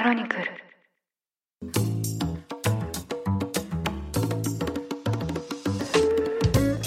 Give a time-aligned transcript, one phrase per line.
[0.00, 0.44] クロニクル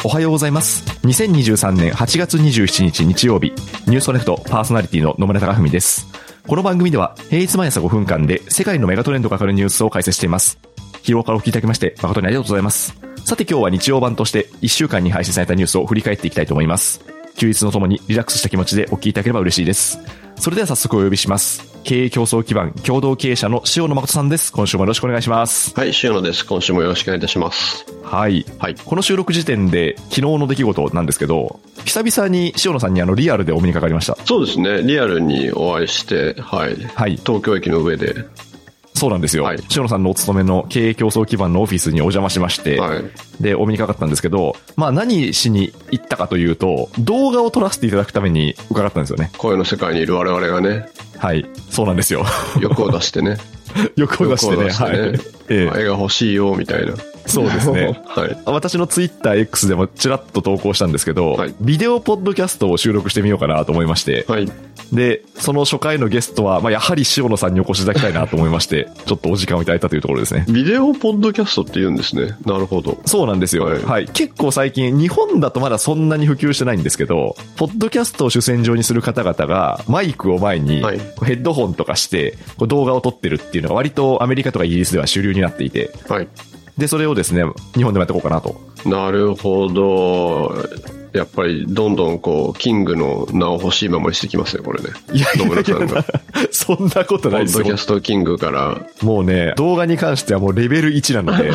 [0.04, 0.84] おはようございます。
[1.04, 3.52] 2023年8月27日日曜日、
[3.86, 6.08] ニューストネクトパーソナリティの野村隆文です。
[6.48, 10.58] この番組では平日毎朝5分間で世界のメガトレンドがかかるニュースを解説しています。
[11.04, 12.96] 日頃からお聞きいただきまして誠にありがとうございます。
[13.26, 17.00] さて今日は日曜版として1週間に配信されたニュースを振り返っていきたいと思います。
[17.36, 20.00] 休日のともにリラックスした気持ちでお聞きいただければ嬉しいです。
[20.36, 21.73] それでは早速お呼びします。
[21.84, 24.52] 経営競争基盤共同経営者の塩野誠さんです。
[24.54, 25.74] 今週もよろしくお願いします。
[25.76, 26.46] はい、塩野です。
[26.46, 27.86] 今週もよろしくお願いいたします。
[28.04, 28.46] はい。
[28.58, 28.76] はい。
[28.76, 34.18] この収録時点で昨日の出来事なんですけど、久々に塩野さんにあのリアルでお目にかかりました。
[34.26, 36.76] そうですね、リアルにお会いして、はい。
[36.76, 38.26] はい東京駅の上で、
[38.94, 39.44] そうなんですよ。
[39.44, 43.04] はい塩野さんのお勤めの経営競争基盤のオフィスにお邪魔しまして、はい。
[43.42, 49.32] で、お目にかかったんですけど、まあ何しに行ったかというと、動画を撮らせていただくために伺ったんですよね。
[49.38, 51.46] 声の世界にいる我々がね、はい。
[51.70, 52.26] そうなんですよ。
[52.60, 53.38] 欲を出してね、
[53.96, 54.70] 欲を出してね。
[54.70, 55.10] してねはい。
[55.10, 55.16] え
[55.50, 56.94] え絵が欲しいよ、みたいな。
[57.26, 58.00] そうですね。
[58.06, 58.38] はい。
[58.46, 64.50] 私のツイッター X でもちらっと投稿したんですけど、はいビデオポッドキャストを収録してみようかなと思いまして、はい。
[64.92, 70.46] で、その初回のゲストは、まあ、やはり塩野さんにお越しいただきたいなと思いまして、ちょっとお時間をいただいたというところですね。
[70.50, 72.36] ビデオポッドキャストって言うんですね。
[72.46, 73.00] なるほど。
[73.06, 73.66] そうなんですよ。
[73.66, 73.80] は。
[73.80, 86.28] はいい結構最近、日本だとまだそんなに普及してないんですけど、ポッドキャストを主戦場にする方々が、マイクを前に、ヘッドホンとかして、動画を撮ってるっていうのが割とアメリカとかイギリスでは主流になっていて、はい。
[86.78, 87.44] で、それをですね、
[87.76, 88.60] 日本でもやっていこうかなと。
[88.86, 91.03] なるほど。
[91.14, 94.90] やっぱり、どんどんこう、キングの名を欲しいままにしてきますね、これね。
[95.14, 96.06] いやい野村やいやさんが。
[96.52, 97.78] そんなことポないですよッドキャ。
[97.78, 101.52] ストキングから、もうね、動画に関してはもうレベル1なので、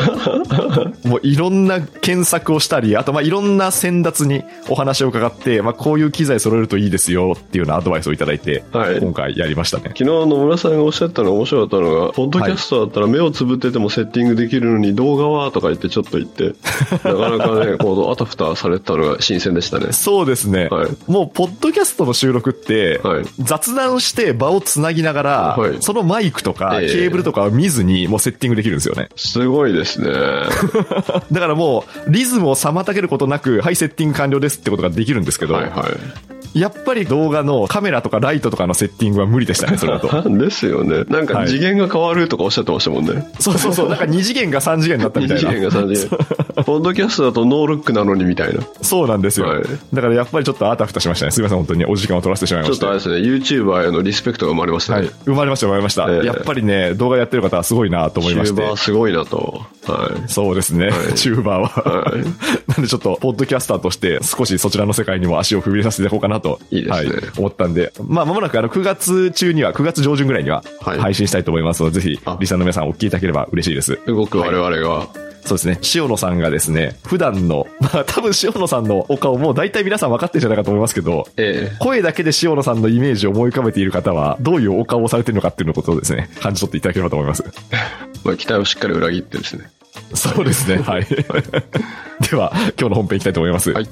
[1.07, 9.83] もういろんな検索をしたり、あとまあいろんな先達にお話を伺って、まあこういう機材揃えるといいですよっていうようなアドバイスをいただいて、はい今回やりましたね。
[9.89, 16.53] 昨日野村さんがおっしゃったのが面白かったのが、ポッドキャストだったら目をつぶっててもセッティングできるのに動画はとか言ってちょっと言って、
[17.03, 19.91] なかなかね、こう、あたふたされてたのが新鮮でしたね。
[19.91, 20.67] そうですね。
[20.67, 29.09] はいもう、ポッドキャストの収録って、はい雑談して場をつなぎながら、はいそのマイクとか、ええケーブルとかを見ずに、もうセッティングできるんですよね。
[29.15, 30.11] すごいですね。
[31.31, 36.48] だからもう、リズムを妨げることなく、はい、セッティング完了ですってことができるんですけど、はいはい。
[36.53, 40.29] やっぱり動画のカメラとかライトとかのセッティングは無理でしたね、それだと。
[40.29, 41.03] ですよね。
[41.09, 43.27] なんかはい次元が変わるとかおっしゃってましたもんね。
[43.39, 45.49] そうそうそう、なんか2次元が3次元になったみ2たいな。
[45.49, 46.63] 次元が3次元。
[46.63, 48.63] ポッドキャストだとノールックなのにみたいな。
[48.81, 51.31] そうなんですよ、はいだからやっぱりちょっとあたふたしましたね。
[51.31, 52.71] すみません、本当にお時間を取らせてしまいまし。
[52.71, 53.15] ちょったとあれですね、
[53.63, 55.09] YouTuber へのリスペクトが生まれましたはいね。。
[55.25, 56.07] 生まれました、生まれました。
[56.09, 58.61] ええやっぱりね、動画やってる方はすごいなと思いまして。
[58.61, 59.61] YouTuber すごいなと。
[59.83, 62.01] はそうですね、 チューバーは。
[62.01, 62.19] はい
[62.67, 66.59] なんでちょっと、ポッドキャスターとして少しそちらの世界にも足を踏み入れさせていこうかなと。
[66.71, 67.93] いいですねはい、思ったんで。
[68.07, 73.93] まあ、まもなくあの、9月中には、9月上旬ぐらいには、はい配信したいと思いますので、ぜひあ、リスナーの皆さんお聞きいただければ嬉しいです。
[73.93, 74.07] い。
[74.07, 75.07] 動く我々が、
[75.45, 75.79] そうですね。
[75.95, 87.43] 塩野さんがですね、普段の、 まあ多分塩野さんのお顔も大体皆さん分かってるんじゃないかと思いますけど、ええ声だけで塩野さんのイメージを思い浮かべている方は、どういうお顔をされているのかっていうのことをですね、感じ取っていただければと思います。
[88.23, 89.69] まあ、期待をしっかり裏切ってですね。
[90.13, 90.77] そうですね。
[90.77, 91.07] はい。
[92.29, 93.71] では、今日の本編いきたいと思います。
[93.71, 93.87] はい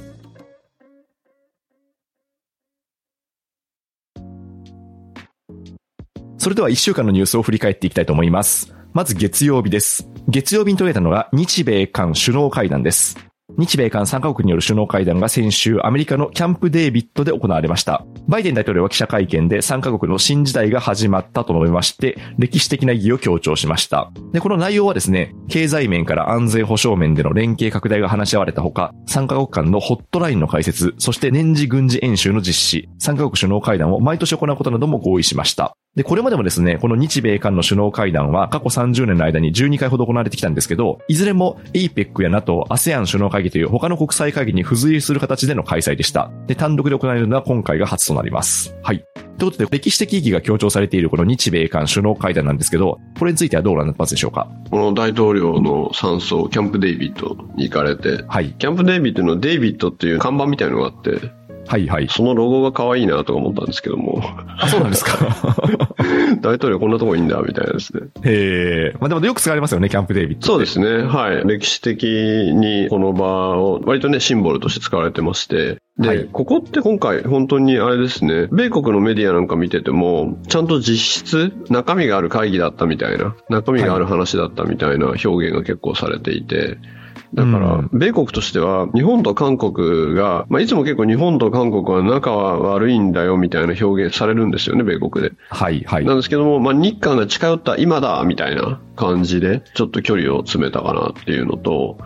[6.48, 8.74] それでは1週間のニュースを振り返っていきたいと思います。
[8.94, 10.08] まず月曜日です。
[10.30, 13.18] 月曜日に取れたのが日米韓首脳会談です。
[13.58, 18.06] 日米韓3カ国による首脳会談が先週アメリカのキャンプデービッドで行われました。
[18.30, 24.10] バイデン大統領は記者会見で3カ国の新時代が始まったと述べまして、歴史的な意義を強調しました。
[24.32, 35.76] で、この内容はですね、経済面から安全保障面での連携拡大が話し合われたほか、3カ国間のホットラインの開設、そして年次軍事演習の実施、3カ国首脳会談を毎年行うことなども合意しました。
[35.98, 46.30] で、これまでもですね、この日米韓の首脳会談は過去30年の間に12回ほど行われてきたんですけど、いずれも APEC や NATO、ASEAN 首脳会議という他の国際会議に付随する形での開催でした。
[46.46, 48.76] で、単独で行われるのは今回が初となります。
[48.84, 49.04] はい。
[49.40, 54.48] ということで、歴史的意義が強調されているこの日米韓首脳会談なんですけど、これについてはどうご覧になってますでしょうか？
[54.70, 58.54] この大統領の山荘、キャンプデイビッドに行かれて、はい。
[58.54, 61.32] キャンプデイビッドのデイビッドっていう看板みたいのがあって、
[61.68, 62.08] はいはい。
[62.10, 64.22] そのロゴが可愛いなとか思ったんですけども、
[64.58, 65.18] あ、そうなんですか。
[66.42, 68.04] 大統領こんなとこいいんだ、みたいなですね。
[68.24, 68.98] へえ。
[69.00, 70.48] まあでもよく使われますよね、キャンプデイビッド。
[70.48, 71.04] そうですね。
[71.04, 71.44] はい。
[71.46, 75.78] 歴史的にこの場を割とね、シンボルとして使われてまして。
[76.00, 86.78] で、はいここって今回本当にあれですね、米国のメディアなんか見てても、ちゃんと実質、中身がある会議だったみたいな、中身がある話だったみたいな表現が結構されていて、
[87.34, 95.36] だからうん、米国としては、日本と韓国が、まあ、いつも結構日本と韓国は仲は悪いんだよみたいな表現されるんですよね、米国で。
[95.50, 96.06] はい、はい。
[96.06, 101.98] なんですけども、まあ、日韓が近寄った今だみたいな感じで、ちょっと距離を詰めたかなっていうのと、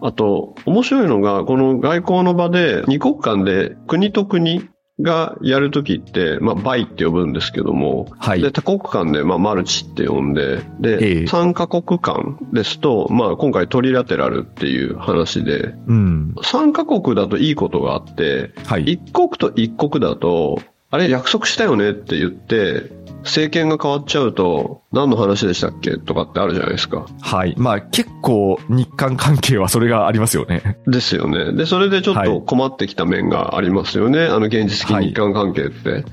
[0.00, 4.68] あと、面白いのが、この外交の場で、二国間で国と国
[5.00, 16.34] がやるときって、まあ、バイって呼ぶんですけども、はいで、多国間で、まあ、マルチって呼んで、で、ええ三カ国間ですと、まあ、今回トリラテラルっていう話で、うん。
[16.42, 18.92] 三カ国だといいことがあって、はい。
[18.92, 20.60] 一国と一国だと、
[20.90, 22.90] あれ約束したよねって言って、
[23.24, 27.06] 政権が変わっちゃうと、何の話でしたっけとかってあるじゃないですか。
[27.20, 27.54] はい。
[27.56, 30.78] まあ結構日韓関係はそれがありますよね。
[30.86, 31.52] ですよね。
[31.52, 34.24] で、それでちょっはいと困ってきた面がありますよね。
[34.24, 36.04] あの現実的日韓関係って。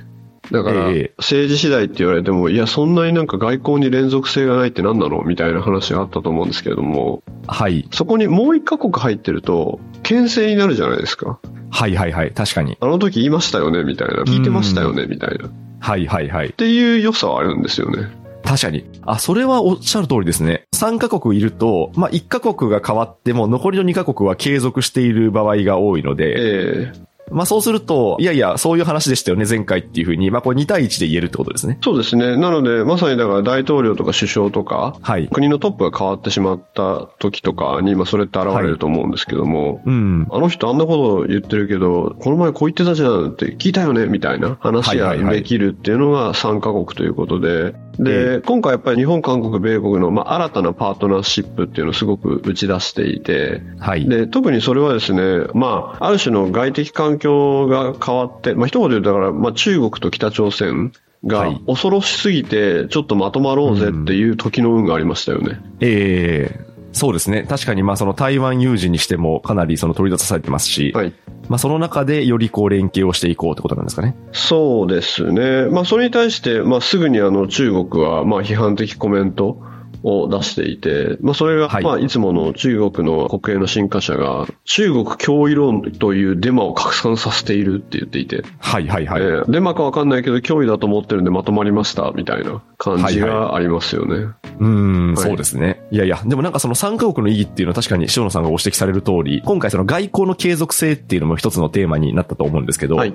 [0.51, 7.87] だから、ええ政治次第って言われても、いや、そんなになんか外交に連続性がないって何なのみたいな話があったと思うんですけれども、はい。
[7.91, 11.39] そこにもう一カ国入ってると、牽制になるじゃないですか。
[11.71, 12.31] はいはいはい。
[12.31, 12.77] 確かに。
[12.79, 14.23] あの時言いましたよねみたいな。
[14.23, 15.49] 聞いてましたよねみたいな。
[15.85, 16.53] っはいはいはい。
[16.53, 18.09] ていう良さはあるんですよね。
[18.43, 18.85] 確かに。
[19.03, 20.65] あ、それはおっしゃる通りですね。
[20.75, 31.79] 3カ国いると、まあ1カ国が変わっても残りの2カ国は継続している場合が多いので、ええまあそうすると、いやいや、そういう話でしたよね、前回っていうふうに、まあこれ2対1で言えるってことですね。
[31.81, 32.37] そうですね。
[32.37, 35.27] なので、まさにだから大統領とか首相とか、はい。
[35.27, 40.27] 国のトップが変わってしまった時とかに、まあそれって現れると思うんですけども、うん。
[40.31, 54.07] あの人あんなこと言ってるけど、この前こう言ってたじゃんって聞いたよねみたいな話がはいはいはいできるっていうのが3カ国ということで、で、え今回やっぱり日本、韓国、米国の、まあ、新たなパートナーシップっていうのをすごく打ち出していて、はい。
[54.07, 60.91] で、特にそれはですね、まあ、ある種の外的環境が変わって、まあ、一言で言うとだから、まあ、中国と北朝鮮
[61.25, 65.59] がはい恐ろしすぎて、ちょっとまとまろうぜっていう時の運がありましたよね。
[65.79, 67.43] ええそうですね。
[67.43, 71.13] 確かに、まあその台湾有事にしてもかなりその取り出されてますし、はい。
[71.49, 74.15] まあその中でよりこう連携をしていこうってことなんですかね。
[74.31, 75.65] そうですね。
[75.65, 79.61] まあ、それに対して、まあ、すぐにあの、中国は、まあ、批判的コメント
[80.05, 89.21] を出していて、まあ、それが、はいまあ、いつもの中国の国営の新華社が、中国脅威論というデマを拡散させているって言っていて、はいはいはい。
[89.21, 94.15] えーデマかわかんないけど、脅威だと思ってるんでまとまりました、みたいな感じがありますよね。
[94.59, 95.81] うーん、はいそうですね。
[95.89, 103.13] いやいや、でもなんかその3カ国の意義っていうのは確かに塩野さんがご指摘される通り、今回その外交の継続性っていうのも一つのテーマになったと思うんですけど、はい。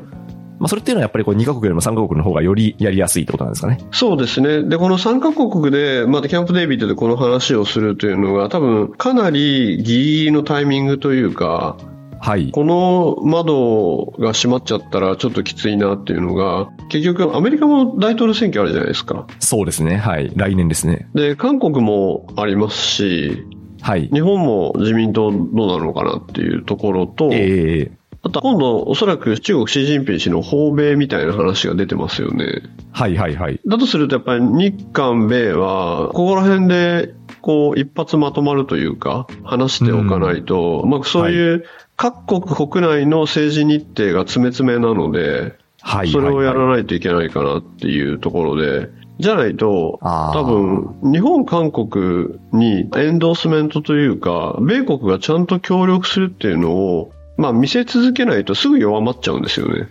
[0.61, 3.79] まあそれっていうのはやっぱりこう2カ国よりも3カ国の方がよりやりやすいってことなんですかね。
[3.91, 4.63] そうですね。
[4.63, 11.79] で、この3カ国で、またキャンプデイビッドでこの話をするというのが、多分、かなりギリのタイミングというか、
[12.23, 12.51] はい。
[12.53, 19.27] この窓が閉まっちゃったらちょっときついなっていうのが、結局アメリカも大統領選挙あるじゃないですか。
[19.39, 19.97] そうですね。
[19.97, 20.31] はい。
[20.37, 21.09] 来年ですね。
[21.15, 23.47] で、韓国もありますし、
[23.81, 24.09] はい。
[24.13, 32.63] 日本も自民党どうなるのかなっていうところと、ええあと今度おそらく中国シジンピン氏の訪米みたいな話が出てますよね。
[32.93, 33.61] はいはいはい。
[33.67, 41.65] だとするとやっぱり日韓米は、ここら辺でこう一発まとまるというか、話しておかないと、まあそういう
[41.97, 46.11] 各国国内の政治日程が詰め詰めなので、はい。
[46.11, 46.69] それをやらい。
[46.69, 48.89] ないといけないかなっていうところで、
[49.19, 59.89] じゃないと、多分、日本、韓国にエンドースメントというか、米国がちゃんと協力するっていうのを、まあ見せ続けないとすぐ弱まっちゃうんですよね。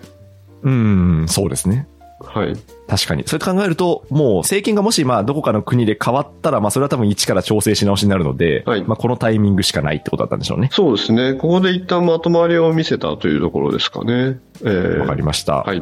[0.61, 1.87] うーん、そうですね。
[2.21, 2.53] はい。
[2.87, 3.23] 確かに。
[3.25, 10.69] それ考えると、もう政権がもしまあどこかの国で変わったら、まあそれは多分一から調整し直しになるので、はいまあこのタイミングしかないってことだったんでしょうね。
[10.71, 11.33] そうですね。
[11.33, 14.39] ここで一旦まとまりを見せたというところですかね。
[14.61, 15.63] えーわかりました。
[15.63, 15.81] はい。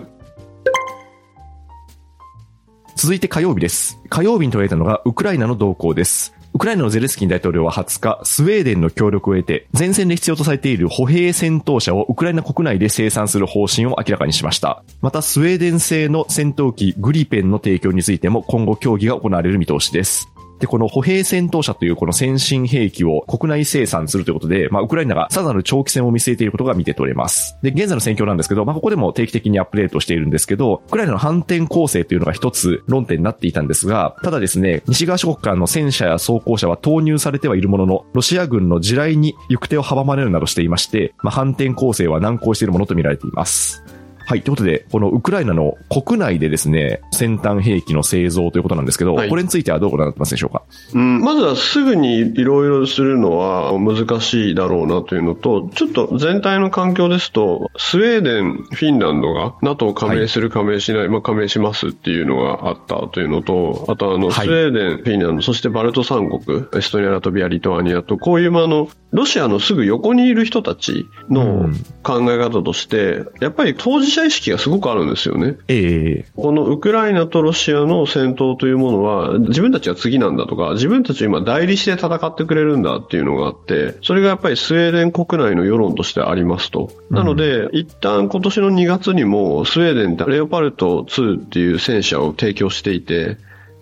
[2.95, 3.99] 続いて火曜日です。
[4.09, 6.36] 火曜日に取られたのがウクライナの動向です。
[6.57, 14.81] ウクライナのゼレスキン大統領は20日、スウェーデンの協力を得て、前線で必要とされている歩兵戦闘車をウクライナ国内で生産する方針を明らかにしました。
[14.99, 20.29] また、スウェーデン製の戦闘機グリペンの提供についても今後協議が行われる見通しです。
[20.59, 27.57] で、この歩兵戦闘車というこの先進兵器を国内生産するということで、まあ、ウクライナがさらなる長期戦を見据えていることが見て取れます。
[27.61, 43.83] で、現在の戦況なんですけど、まあ、ここでも定期的にアップデートしているんですけど、ウクライナの反転攻勢というのが一つ論点になっていたんですが、ただですね、西側諸国からの戦車や装甲車は投入されてはいるものの、ロシア軍の地雷に行く手を阻まれるなどしていまして、まあ、反転攻勢は難航しているものと見られています。
[44.27, 44.41] はい。
[44.41, 49.29] ということで、このウクライナの国内でですね、先端兵器の製造ということなんですけど、はい。
[49.29, 50.63] これについてはどうご覧になってますでしょうか？
[50.93, 64.45] うん、まずはすぐにいろいろするのは難しいだろうなというのと、ちょっと全体の環境ですと、スウェーデン、フィンランドが NATO 加盟する、加盟しない、まあ加盟しますっていうのがあったというのと、あとあの、はい。
[64.45, 71.69] スウェーデン、フィンランド、そしてバルト三国、エストニア、ラトビア、リトアニアと、こういうまああの、ロシアのすぐ横にいる人たちの
[72.03, 75.55] 考え方として、やっぱり当事者意識がすごくあるんですよね。
[75.67, 86.89] ええこのウクライナとロシアの戦闘というものは、自分たちが次なんだとか、自分たちは今代理して戦ってくれるんだっていうのがあって、それがやっぱりスウェーデン国内の世論としてありますと。
[87.09, 93.37] なので、一旦今年の2月にもスウェーデンってレオパルト2っていう戦車を提供していて、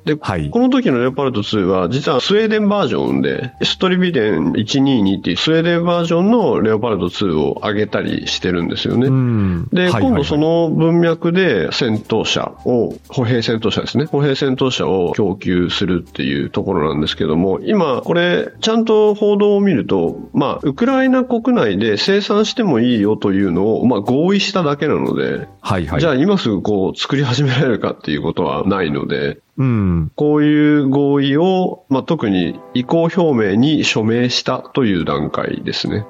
[0.05, 9.07] で、はいこの時のレオパルト2は、実はスウェーデンバージョンで、ストリビデン122っていうスウェーデンバージョンのレオパルト2を上げたりしてるんですよね。
[9.07, 9.67] うん。
[9.73, 14.05] で、今度その文脈で戦闘車を、歩兵戦闘車ですね。
[14.05, 25.99] 歩兵戦闘車を供給するっていうところなんですけども、今、これ、ちゃんと報道を見ると、まあ、ウクライナ国内で生産してもいいよというのを、まあ、合意しただけなので、はいはい。
[25.99, 30.11] じゃあ今すぐこう、作り始められるかっていうことはないので、うん。
[30.15, 36.05] こういう合意を、まあ、特に意向表明に署名したという段階ですね。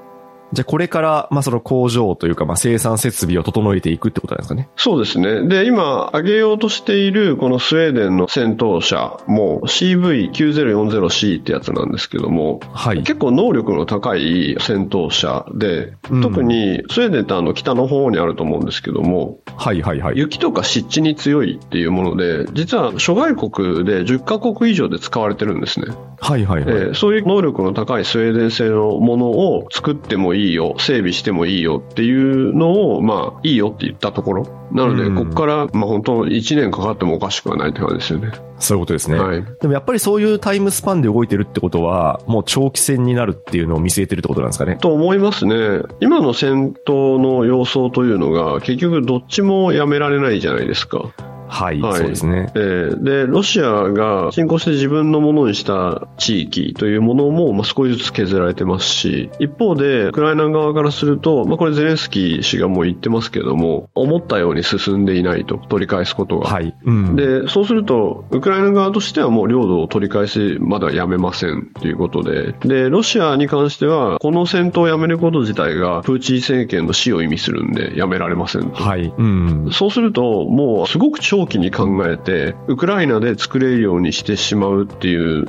[0.56, 4.70] じゃあこれから、まあその工場というか、まあ生産設備を整えていくってことなんですかね？
[4.76, 5.48] そうですね。
[5.48, 13.00] で、今、上げようとしている、このスウェーデンの戦闘車も CV9040C ってやつなんですけども、はい。
[13.04, 20.18] 結構能力の高い戦闘車で、うん特にスウェーデンってあの北の方にあると思うんですけども、はいはいはい。
[20.18, 25.88] 雪とか湿地に強いっていうもので、実は諸外国で10カ国以上で使われてるんですね。
[26.20, 26.76] はいはいはい。
[26.76, 34.48] えーそういう能力の高いスウェーデン製のものを作ってもいいよ、整備してもいいよっていうのを、まあ、いいよって言ったところ。
[34.72, 38.32] なので、うんここから、まあ本当1年かかってもおかしくはないって感じですよね。
[38.60, 39.18] そういうことですね。
[39.18, 39.44] はい。
[39.62, 44.78] でもやっぱりそういうタイムスパンで動いてるってことは、もう長期戦になるっていうのを見据えてるってことなんですかね。
[44.78, 45.82] と思いますね。
[46.02, 51.12] 今の戦闘の様相というのが、結局どっちもやめられないじゃないですか。
[51.48, 52.52] はい、はいそうですね。
[52.56, 66.50] えーで、ロシアが侵攻して自分のものにした地域というものも、まあ、少しずつ削られてますし、一方で、ウクライナ側からすると、まあ、これゼレンスキー氏がもう言ってますけども、思ったように進んでいないと、取り返すことが。
[66.50, 66.76] はい。
[66.84, 67.16] うん。
[67.16, 78.84] で、そうすると、ウクライナ側としてはもう領土を取り返しまだやめませんということで、で、ロシアに関しては、この戦闘をやめること自体が、プーチン政権の死を意味するんで、やめられませんと。
[78.84, 79.14] はい。
[79.16, 79.70] うん。
[79.72, 85.46] そうすると、もうすごく長期に考えて、ウクライナで作れるようにしてしまうっていう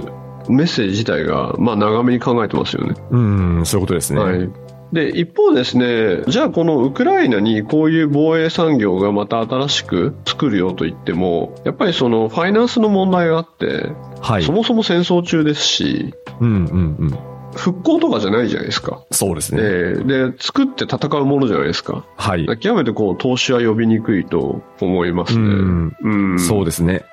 [0.48, 2.94] メッセージ自体が、まあ長めに考えてますよね。
[3.10, 4.20] うん、そういうことですね。
[4.20, 4.50] はい。
[4.92, 13.90] で、一方ですね、じゃあこのウクライナにこういう防衛産業がまた新しく作るよと言っても、やっぱりそのファイナンスの問題があって、
[14.20, 14.42] はい。
[14.42, 17.35] そもそも戦争中ですし、うん、うん、うん。
[17.56, 19.02] 復興とかじゃないじゃないですか。
[19.10, 19.62] えそうですね。
[19.62, 22.04] ーで、作って戦うものじゃないですか。
[22.16, 22.46] はい。
[22.58, 25.44] 極めてこう、投資は呼びにくいと思いますね。
[25.44, 27.04] うんうんそうですね。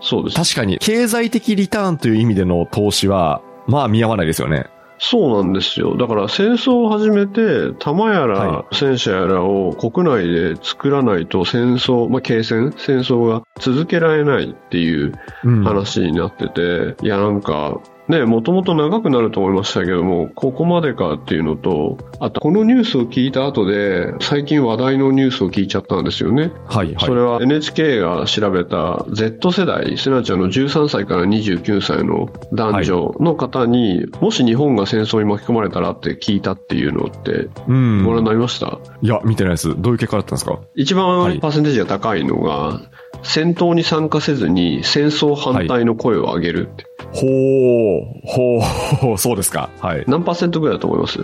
[0.00, 0.36] そうです。
[0.36, 4.66] 確かに、経済的リターンという意味での投資は、まあ見合わないですよね。
[5.02, 5.96] そうなんですよ。
[5.96, 15.64] だから戦争を始めて、弾やはら戦車やらを国内で作らないと戦争、まあ、継戦戦争が続けられないっていううん。
[15.64, 26.50] 話になってて、いやなんか、ね、もともと長くなると思いましたけども、ここまでかっていうのと、あとこのニュースを聞いた後で、最近話題のニュースを聞いちゃったんですよね。
[26.66, 26.96] はい、はい。
[26.98, 38.04] それは NHK が調べた Z 世代、すなわちあの13歳から29歳の男女の方に、もし日本が戦争に巻き込まれたらって聞いたっていうのって、うん。
[38.04, 39.80] ご覧になりました、いや、見てないです。
[39.80, 40.58] どういう結果だったんですか？
[40.74, 42.80] 一はい番パーセンテージが高いのが、
[43.22, 46.89] 戦闘に参加せずに戦争反対の声を上げるって。
[47.12, 49.68] ほう、ほう、そうですか。
[49.80, 50.04] はい。
[50.06, 51.18] 何パーセントぐらいだと思います？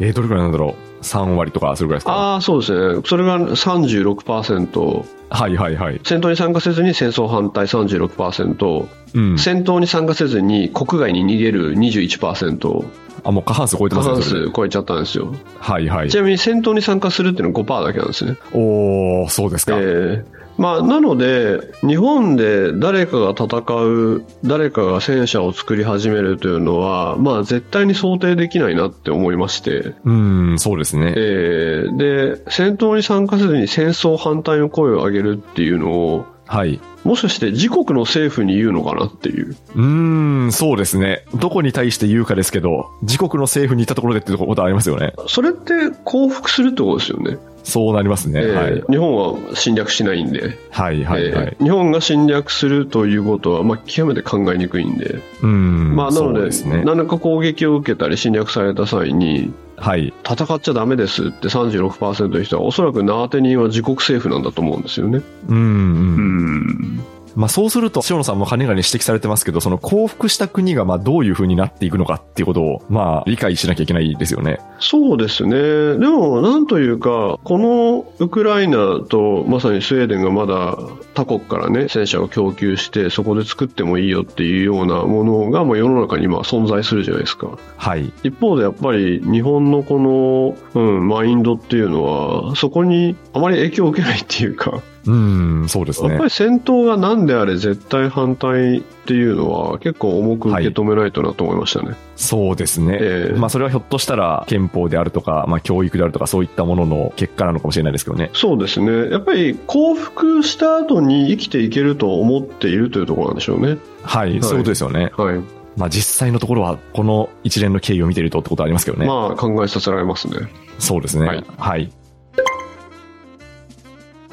[0.00, 2.12] えー、どれくらいなんだろう ?3 割とか、それくらいですか？
[2.12, 3.02] ああ、そうですね。
[3.04, 6.00] それが36%、はいはいはい。
[6.04, 9.38] 戦闘に参加せずに戦争反対36%、うん。
[9.38, 12.86] 戦闘に参加せずに国外に逃げる21%、
[13.24, 14.30] あ、もう過半数超えて過半ますね。
[14.30, 15.34] それ数超えちゃったんですよ。
[15.58, 16.16] はいはいち。
[16.16, 18.36] なみに戦闘に参加するっていうのは5%だけなんですね。
[18.52, 19.76] おー、そうですか。
[19.76, 20.24] えー
[20.58, 31.12] まあ、なので、日本で誰かが戦う、誰かが戦車を作り始めるというのは、まあ、絶対に想定できないなって思いまして、うん、そうですね。
[31.14, 36.80] えーで、戦闘に参加せずに戦争反対の声を上げるっていうのを、はい。
[37.04, 39.56] もしかして自国の政府に言うのかなっていう。
[39.74, 41.24] うーん、そうですね。
[41.34, 45.12] どこに対して言うかですけど、自国の政府に行ったところでってことありますよね。
[45.26, 45.72] それって
[46.04, 47.38] 降伏するってことですよね。
[47.66, 48.40] そうなりますね。
[48.42, 48.84] えーはい。
[48.88, 50.56] 日本は侵略しないんで。
[50.70, 51.46] はいはいはい。
[51.46, 55.20] えー日本が侵略するということは、まあ、極めて考えにくいんで。
[55.42, 55.96] うん。
[55.96, 56.82] まあ、なので、ですね。
[56.84, 60.14] 何らか攻撃を受けたり侵略された際に、はい。
[60.24, 65.22] 戦っちゃダメですって36%の人は、おそらく縄手人は自国政府なんだと思うんですよね。
[65.48, 65.64] うん、うん。
[65.64, 67.04] うん。
[67.36, 74.58] まあそうすると、塩野さんもかねがね指摘されてますけど、その降伏した国がまあどういう風になっていくのかっていうことを、まあ理解しなきゃいけないですよね。
[74.78, 75.52] そうですね。
[75.98, 80.78] でも、なんというか、このウクライナとまさにスウェーデンがまだ
[81.14, 87.58] 他国からね、戦車を供給して、そこで作ってもいいよっていうようなものが、まあ世の中に今存在するじゃないですか。
[87.76, 88.12] はい。
[88.22, 96.08] 一方でやっぱり日本のこの、うん、マインドっていうのは、そこにあまり影響を受けないっていうか、うん、そうですね。
[96.08, 101.90] やっぱり戦闘が何であれ絶対反対っていうのは結構重く受け止めないとなと思いましたね。
[101.90, 102.98] はい、そうですね。
[103.00, 108.30] えー、まあそれはひょっとしたら憲法であるとか、まあ教育であるとかそういったものの結果なのかもしれないですけどね。
[108.32, 109.10] そうですね。
[109.10, 113.78] やっぱり降伏した後に生きていけると思っているというところなんでしょうね。
[114.02, 115.12] はい、はい、そういうことですよね。
[115.16, 115.40] はい。
[115.76, 119.06] まあ実際のところはこの一連の経緯を見ているとってことはありますけどね。
[119.06, 120.48] まあ考えさせられますね。
[120.80, 121.26] そうですね。
[121.28, 121.44] はい。
[121.56, 121.92] はい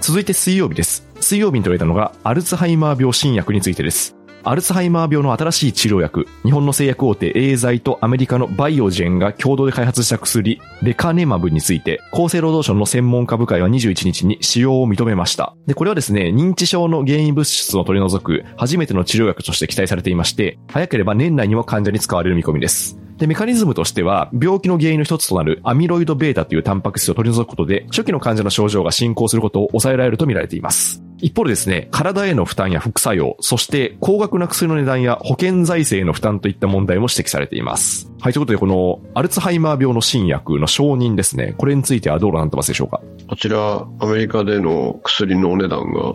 [0.03, 1.07] 続いて水曜日です。
[1.21, 4.17] 水曜日に取れたのが、アルツハイマー病新薬についてです。
[4.45, 15.55] アルツハイマー病の新しい治療薬、日本の製薬大手エーザイとアメリカのバイオジェンが共同で開発した薬、レカネマブについて、厚生労働省の専門家部会は21日に使用を認めました。
[15.65, 23.02] で、これはですね、認知症の原因物質を取り除く初めての治療薬として期待されていまして、早ければ年内にも患者に使われる見込みです。
[23.17, 31.01] で、メカニズムとしては、病気の原因の一つとなるアミロイド β というタンパク質を取り除くことで、初期の患者の症状が進行することを抑えられると見られています。
[31.19, 38.11] 一方でですね、体への負担や副作用、そして高額な薬の値段や保険財政への負担といった問題も指摘されています。
[38.19, 42.99] はい、ということでこのアルツハイマー病の新薬の承認ですね、これについてはどうなってますでしょうか？
[43.29, 46.13] こちら、アメリカでの薬のお値段が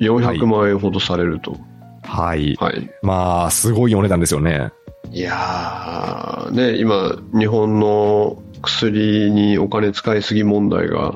[0.00, 1.56] 400万円ほどされると。
[2.02, 2.56] はい。
[2.58, 2.90] はい。
[3.02, 4.70] まあ、すごいお値段ですよね。
[5.12, 11.14] いやー、ね、今、日本の薬にお金使いすぎ問題が、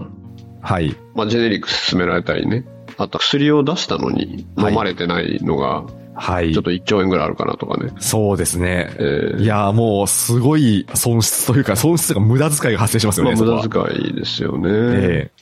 [0.61, 0.97] はい。
[1.15, 2.65] まあ、ジェネリック進められたりね。
[2.97, 5.85] あと、薬を出したのに飲まれてないのが、
[6.15, 6.53] はい。
[6.53, 7.91] ちょっと1兆円ぐらいあるかなとかね。
[7.99, 8.91] そうですね。
[8.99, 13.35] えー、いやもう、すごい損失というか、損失が無駄遣いが発生しますよね。
[13.35, 14.69] まあ、無駄遣いですよね。
[14.71, 15.42] えー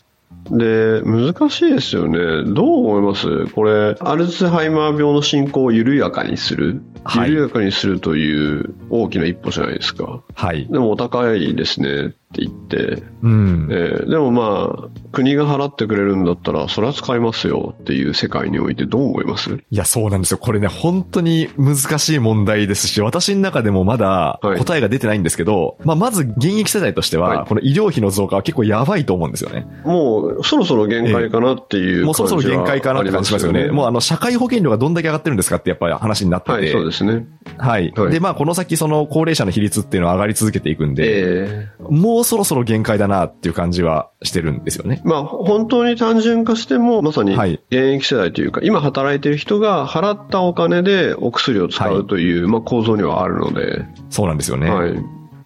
[0.51, 2.19] で、難しいですよね。
[2.53, 3.47] どう思います？
[3.49, 10.23] これ、アルツハイマー病の進行を緩やかにする、はい、緩やかにするという大きな一歩じゃないですか。
[10.35, 10.67] はい。
[10.67, 12.15] でもお高いですね。
[12.33, 19.53] って言って、うんえー、でもまあ、国が払ってくれるんだったら、それは使いますよっていう世界においてどう思います？
[19.53, 20.39] いや、そうなんですよ。
[20.39, 29.67] これね、本当に難しい問題ですし、私の中でもまだ答えが出てないんですけど、はい、まあ、まず現役世代としては、はい、この医療費の増加は結構やばいと思うんですよね。
[29.85, 33.73] もう、そろそろ限界かなっていう、えー、もうそろそろ限界かなって感じしますよね。
[33.73, 36.53] もうあの、社会保険料がどんだけ上がってるんですかってやっぱり話になってて。
[36.53, 37.27] はい、そうですね。
[37.59, 37.93] はい。
[37.97, 45.01] はい、で、まあ、この先その高齢者の比率っていうのは上がり続けていくんで、えー、もうそろそろ限界だなっていう感じはしてるんですよね。
[45.05, 53.85] まあ、本当に単純化しても、まさに現役世代というか、はい、今働いてる人が払ったお金でお薬を使うという、はい、まあ構造にはあるので。
[54.11, 54.71] そうなんですよね。
[54.71, 54.95] はい。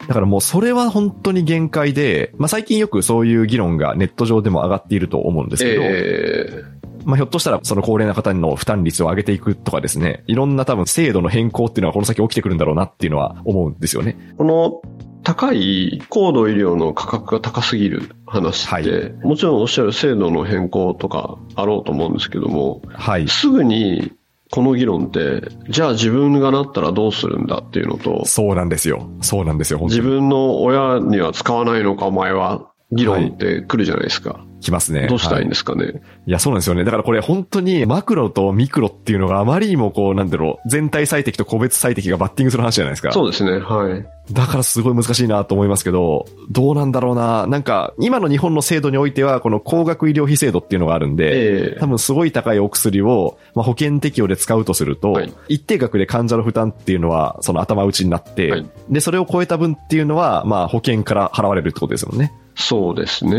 [0.06, 14.34] だからもうそれは本当に限界で、まあ最近よくそういう議論がネット上でも上がっていると思うんですけど、えーまあ、ひょっとしたら、その高齢な方の負担率を上げていくとかですね、いろんな多分制度の変更っていうのはこの先起きてくるんだろうなっていうのは思うんですよね。
[14.36, 14.80] この
[15.24, 24.12] 高い高度医療の価格が高すぎる話って、はい、もちろんおっしゃる制度の変更とかあろうと思うんですけども、はい、すぐに
[24.50, 29.10] この議論って、じゃあ自分がなったらどうするんだっていうのと、そうなんですよ。
[29.20, 32.70] そうなんですよ、自分の親には使わないのか、お前は。
[32.92, 34.30] 議論って来るじゃないですか。
[34.30, 35.06] はいきますね。
[35.06, 35.94] どうしたいんですかね、はい、
[36.26, 36.84] いや、そうなんですよね。
[36.84, 43.12] だからこれ本当にマクロとミクロっていうのがあまりにもこう、なんだろう、全体最適と個別最適がバッティングする話じゃないですか。
[43.12, 43.58] そうですね。
[43.58, 44.04] はい。
[44.32, 47.46] だからすごい難しいなと思いますけど、どうなんだろうな。
[47.46, 62.32] なんか、今の日本の制度においては、この高額医療費制度っていうのがあるんで、えー、多分すごい高いお薬を、まあ、保険適用で使うとすると、はい、一定額で患者の負担っていうのは、その頭打ちになって、はい、で、それを超えた分っていうのは、まあ、保険から払われるってことですもんね。
[62.56, 63.34] そうですね。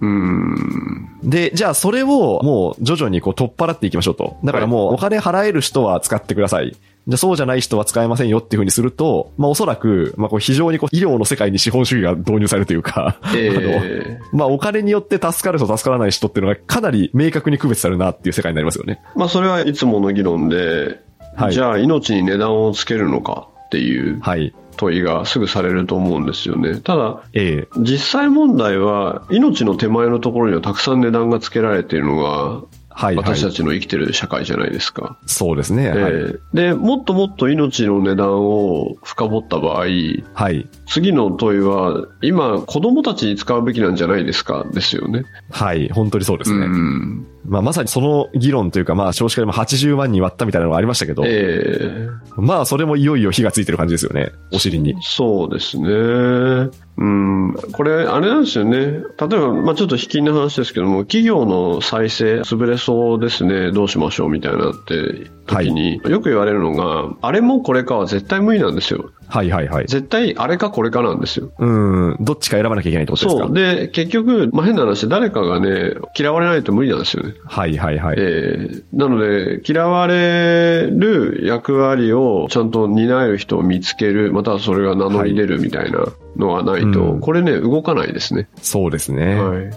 [0.00, 1.18] うん。
[1.22, 4.38] で、じゃあそれをもう徐々にこう取っ払っていきましょうと。
[4.42, 6.76] だからもうお金払える人は使ってください。
[7.08, 19.02] じゃそうじゃない人は使えませんよっていうふうにすると、まあおそらく、まあこう非常にこう医療の世界に資本主義が導入されるというか、えー、あの、まあお金によって助かる人助からない人っていうのがかなり明確に区別されるなっていう世界になりますよね。
[19.16, 21.00] まあそれはいつもの議論で、
[21.36, 24.54] はい、じゃあ命に値段をつけるのかっていう、はい。
[24.80, 26.80] 問いがすぐされると思うんですよね。
[26.80, 32.62] ただ、ええ、実際問題は命の手前のところにはたくさん値段がつけられているのが
[32.92, 35.16] はい、私たちの生きてる社会じゃないですか。
[35.24, 35.88] そうですね。
[35.88, 36.12] はい、
[36.52, 39.86] で、もっともっと命の値段を深掘った場合、
[40.34, 45.24] はい、次の問いは、今、子供たちに使うべきなんじゃないですか、ですよね。
[45.50, 46.66] はい、本当にそうですね。
[46.66, 54.32] うんまあ、まさにその議論というか、まあ、少子化でも80万人割ったみたいなのがありましたけど、ええまあ、それもいよいよ火がついてる感じですよね。
[54.52, 54.96] お尻に。
[55.02, 56.70] そうですね。
[56.98, 58.78] うん、これ、あれなんですよね。
[58.78, 69.10] 例えば、まあちょっと引きの話ですけども、企業の再生、潰れそうですね、どうしましょうみたいなって時に、よく言われるのが、あれもこれかは絶対無理なんですよ。
[69.28, 69.86] はいはいはい。
[69.86, 71.52] 絶対あれかこれかなんですよ。
[71.58, 73.46] うん、どっちか選ばなきゃいけないってことですか？
[73.46, 73.54] そう。
[73.54, 77.34] で、結局、まあ変な話、誰かがね、嫌われないと無理なんですよね。
[77.44, 78.16] はいはいはい。
[78.18, 88.48] えーなので、嫌われる役割をちゃんと担える人を見つける、またはそれが名乗り出るみたいなのがないと、うんこれね、動かないですね。
[88.60, 89.40] そうですね。
[89.40, 89.70] はい。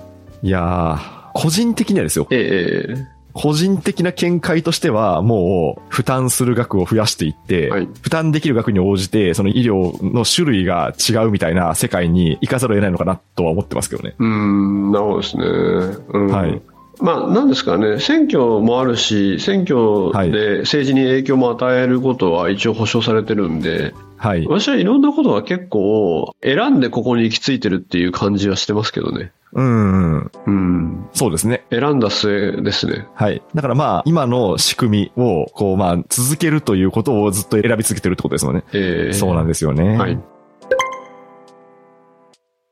[0.44, 2.28] いやー、個人的にはですよ。
[2.32, 14.16] ええ個人的な見解としては、もう、負担する額を増やしていって、はい負担できる額に応じて、その医療の種類が違うみたいな世界に行かざるを得ないのかなとは思ってますけどね。
[14.20, 15.44] うーん、なるほどですね。
[15.46, 16.62] うん、はい。
[17.00, 24.46] まあ、なんですかね、選挙もあるし、選挙はいで政治に影響も与えることは一応保障されてるんで、はい。
[24.48, 29.32] 私はいろんなことは結構、選んでここに行き着いてるっていう感じはしてますけどね。
[29.54, 31.10] うん、うんうん。
[31.14, 31.66] そうですね。
[31.70, 33.08] 選んだ末ですね。
[33.14, 33.42] はい。
[33.54, 38.64] だからまあ、今の仕組みを、こうまあ、続けるということをずっと選び続けてるってことですよね。
[38.74, 39.98] ええそうなんですよね。
[39.98, 40.20] はい。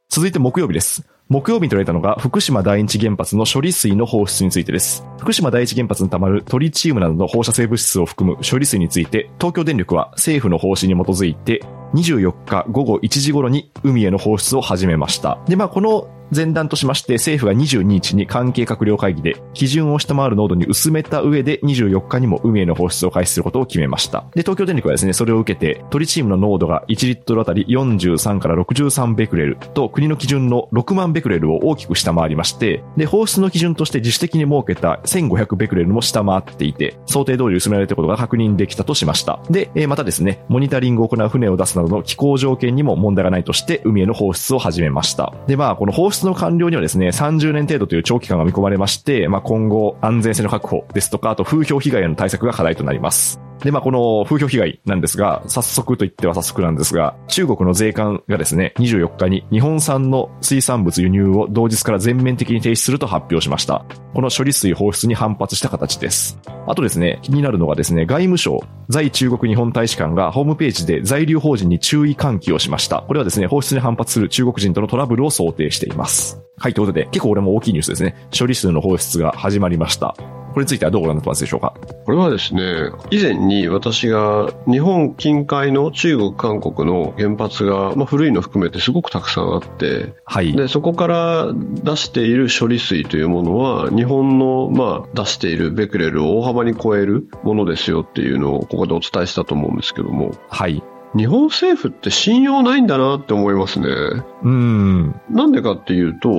[0.10, 1.08] 続いて木曜日です。
[1.32, 5.06] 木曜日に取られたのが福島第一原発の処理水の放出についてです。
[5.18, 11.64] 福島第一原発に溜まるトリチウムなどの放射性物質を含む処理水について、東京電力は政府の方針に基づいて、
[11.94, 15.40] 24日午後1時頃に海への放出を始めました。
[15.48, 24.24] で、まあ、この前段としまして、政府が22日に関係閣僚会議で、基準を下回る濃度に薄めた上で、24日にも海への放出を開始することを決めました。
[24.34, 39.40] で、東京電力はですね、それを受けて、トリチウムの濃度が1リットルあたり43から63ベクレルと、国の基準の6万ベクレルクレルを大きく下回りまして、で、放出の基準として自主的に設けた1500ベクレルも下回っていて、想定通り薄められていることが確認できたとしました。
[39.50, 45.34] で、えーまたですね、モニタリングを行う船を出すなどの気候条件にも問題がないとして、海への放出を始めました。
[45.48, 53.42] で、まあ、この放出の完了にはですね、30年程度という長期間が見込まれまして、まあ、今後、安全性の確保ですとか、あと風評被害への対策が課題となります。
[53.64, 63.86] で、まあ、この風評被害なんですが、早速と言っては早速なんですが、中国の税関がですね、24日に日本産の水産物輸入を同日から全面的に停止すると発表しました。
[64.14, 66.40] この処理水放出に反発した形です。
[66.68, 73.04] あとですね、気になるのがですね、外務省、在中国日本大使館がホームページで在留邦人に注意喚起をしました。
[73.08, 76.42] これはですね、放出に反発する中国人とのトラブルを想定しています。
[76.58, 78.16] はい、ということで、結構俺も大きいニュースですね。
[78.38, 80.16] 処理水の放出が始まりました。
[80.54, 81.74] これについてはどうご覧になってますでしょうか？
[82.06, 90.54] これはですね、以前に私が日本近海の中国、韓国の原発が、まあ、古いの含めてすごくたくさんあって、はい。
[90.54, 100.84] で、そこから出している処理水というものは、日本の、まあ、出しているベクレルを大幅に超えるものですよっていうのをここでお伝えしたと思うんですけども、はい。
[101.16, 103.88] 日本政府って信用ないんだなって思いますね。
[103.88, 105.22] うーん。
[105.30, 106.30] なんでかっていうと、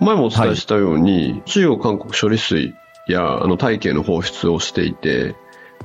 [0.00, 2.74] 前もお伝えしたように、中国、韓国処理水
[3.10, 5.34] やあの大気への放出をしていて、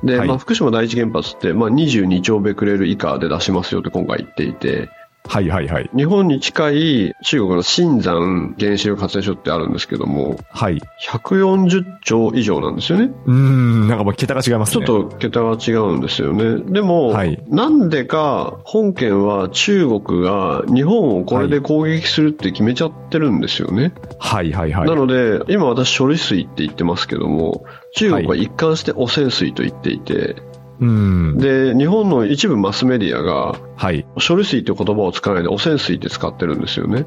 [0.02, 0.28] で、はい。
[0.28, 4.88] まあ、福島第一原発って、まあ、22兆ベクレル以下で出しますよって今回言っていて、
[5.28, 5.90] はいはいはい。
[5.94, 10.80] 日本に近い中国の新山原子力発電所ってあるんですけども、はい。
[11.08, 13.12] 140兆以上なんですよね。
[13.26, 14.86] うーん、なんかもう桁が違いますね。
[14.86, 16.62] ちょっと桁が違うんですよね。
[16.72, 23.92] でも、はいなんでか本件は中国が日本をこれで攻撃するって決めちゃってるんですよね。
[24.18, 24.88] はいはいはい。
[24.88, 27.64] なので、今私処理水って言ってますけども、
[27.96, 30.36] 中国は一貫して汚染水と言っていて、
[30.80, 30.88] うー
[31.34, 31.38] ん。
[31.38, 34.06] で、日本の一部マスメディアが、はい。
[34.16, 37.06] 処理水っていう言葉を使わないで汚染水って使ってるんですよね。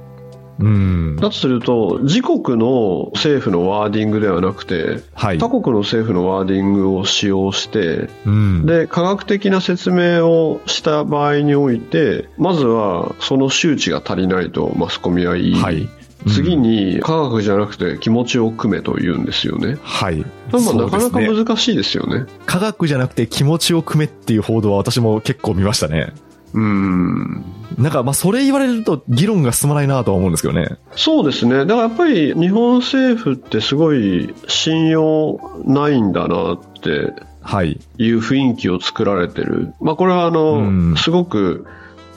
[0.60, 1.15] うーん。
[1.15, 5.38] だとすると、自国の政府のワーディングではなくて、はい。
[5.38, 8.65] 他国の政府のワーディングを使用して、うん。
[8.65, 15.88] で、科学的な説明をした場合において、まずはその周知が足りないとマスコミは言い、はい。
[16.27, 19.77] 次に科学じゃなくて気持ちを組めと言うんですよね。
[19.84, 20.25] はい。
[20.51, 22.25] まあなかなか難しいですよね。
[22.45, 26.13] 科学じゃなくて気持ちを組めっていう報道は私も結構見ましたね。
[26.53, 27.43] うーん。
[27.77, 30.77] なんか、まあ、それ言われると議論が進まないなとは思うんですけどね。
[30.95, 31.60] そうですね。
[31.60, 37.79] だからやっぱり日本政府ってすごい信用ないんだなってはい。
[37.97, 39.73] いう雰囲気を作られてる。
[39.79, 41.65] まあこれはあの、うんすごく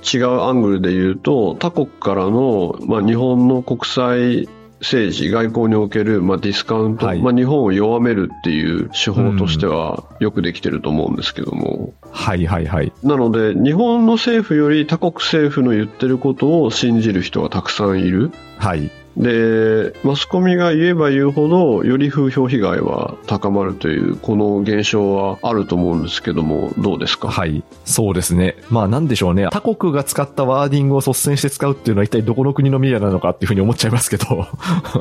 [0.03, 4.49] 違うアングルで言うと、他国からの、まあ日本の国際
[4.83, 11.95] 政治、外交における、まあ、ディスカウント、はいまあ日本を弱めるっていう手法としてはよくできてると思うんですけども。
[12.11, 12.93] はいはいはい。
[13.03, 18.33] なので、日本の政府より他国政府の言ってることを信じる人がたくさんいる。
[18.59, 18.91] はい。
[19.16, 27.29] で、マスコミが言えば言うほど、より風評被害は高まるという、この現象はあると思うんですけども、どうですか？
[27.29, 27.62] はい。
[27.85, 28.57] そうですね。
[28.70, 29.48] まあなんでしょうね。
[29.53, 34.46] 他国が使ったワーディングを率先して使うっていうのは一体どこの国のメディアなのかっていうふうに思っちゃいますけど。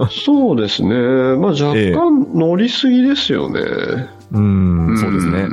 [0.09, 0.89] そうですね。
[1.37, 3.59] まあ若 ええ干乗りすぎですよね。
[4.33, 5.47] うーん、そうですね。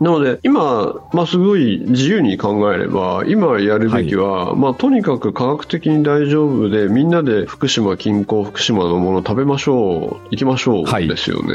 [0.00, 11.54] んなので、今、まあ、すごい自由に考えれば、今やるべきは、まあ、とにかく科学的に大丈夫で、みんなで福島近郊、福島のもの食べましょう、行きましょう、はいですよね。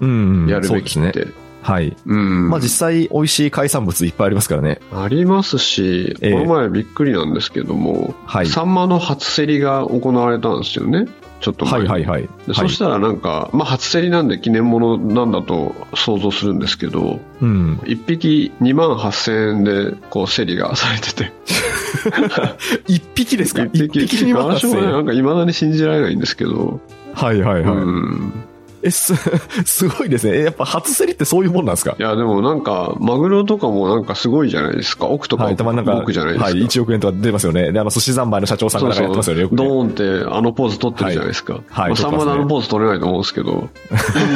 [0.00, 1.06] うん、やるそうですね。
[1.06, 1.46] べきって。
[1.62, 1.96] はい。
[2.06, 2.48] うん。
[2.48, 4.80] まあ実際美味しい海産物いっぱいありますからね。
[4.92, 11.06] ありますし、ええこの前びっくりなんですけども、はいサンマの初競りが行われたんですよね。
[11.40, 12.28] ちょっと前にはいはいはい。
[12.46, 17.76] でそしたらなんか、まあ、初競りなんで記念物なんだと想像するんですけど、うん。
[17.84, 21.32] 1匹2万8000円でこう競りがされてて、
[22.88, 26.80] 一匹ですか？1匹一匹にも私もね、なんか未だに信じられないんですけど、
[27.14, 27.76] はいはいはい。
[27.76, 28.32] うん。
[28.86, 29.14] え、す、
[29.64, 30.38] すごいですね。
[30.38, 31.96] え、やっぱ初競りってそういうもんなんですか？
[31.98, 35.06] いや、でもなんか、マグロとかもなんかすごいじゃないですか。
[35.06, 36.50] 奥とかはい、たまになんか、奥じゃないですか。
[36.50, 37.72] はい、1億円とか出ますよね。
[37.72, 39.70] で、あの、寿司三昧の社長さんがやってますよね、よくドね。
[39.70, 39.90] ーンっ
[40.24, 41.54] てあのポーズ取ってるじゃないですか。
[41.68, 43.68] はいまあ、サンマであのポーズ取れないと思うんですけど、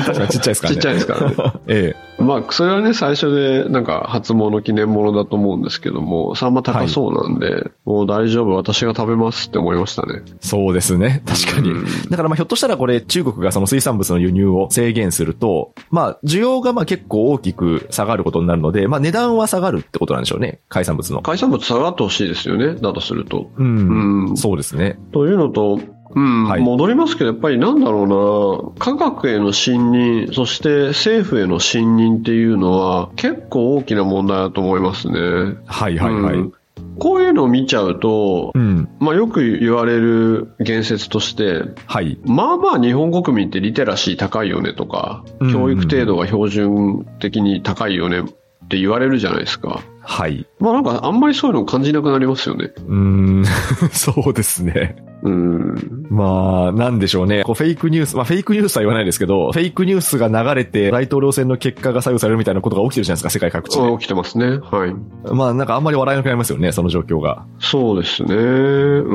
[0.07, 0.77] 確かにちっちゃいですからね。
[0.77, 1.53] ちっちゃいですからね。
[1.69, 10.21] えまあ、それはね、最初で、なんか、初物記念物だと思うんですけども、サンマ高そうなんで、もう大丈夫、私が食べますって思いましたね。
[10.27, 11.23] えそうですね。
[11.27, 11.85] 確かにうん。
[12.11, 20.61] だからまあひょっとしたらこれ中国がその水産物の輸入を制限すると、まあ需要がまあ結構大きく下がることになるので、まあ値段は下がるってことなんでしょうね。
[20.69, 21.23] 海産物の。
[21.23, 23.51] 海産物下がってほしいですよね、だとすると。
[23.57, 24.29] うん。
[24.29, 24.99] うんそうですね。
[25.13, 25.81] というのと、
[26.13, 35.21] うん、はい戻りますけど、やっぱりなんだろうな、科学への信任、そして政府への信任っていうのは、結構大きな問題だと思いますね。
[35.67, 36.35] はいはいはい。
[36.35, 36.53] うん
[36.99, 38.89] こういうのを見ちゃうとう、ん。
[38.99, 42.19] まあよく言われる言説として、はい。
[42.25, 48.23] まあまあ日本国民ってリテラシー高いよねとか、うん教育程度が標準的に高いよねっ
[48.69, 49.83] て言われるじゃないですか。
[50.03, 50.47] はい。
[50.59, 52.73] まあなんかあんまりそういうの感じなくなりますよね。
[52.77, 52.95] うー
[53.41, 53.45] ん。
[53.93, 54.97] そうですね。
[55.23, 56.07] うん。
[56.11, 57.43] まあ、なんでしょうね。
[57.45, 63.93] こうフェイクニュース、まあフェイクニュースは言わないですけど、フェイクニュースが流れて大統領選の結果が左右されるみたいなことが起きてるじゃないですか、世界各地で。
[63.99, 64.59] 起きてますね。
[64.59, 64.95] はい。
[65.35, 67.47] まあなんかあんまり笑えなくなりますよね、その状況が。
[67.59, 68.35] そうですね。
[68.35, 69.15] う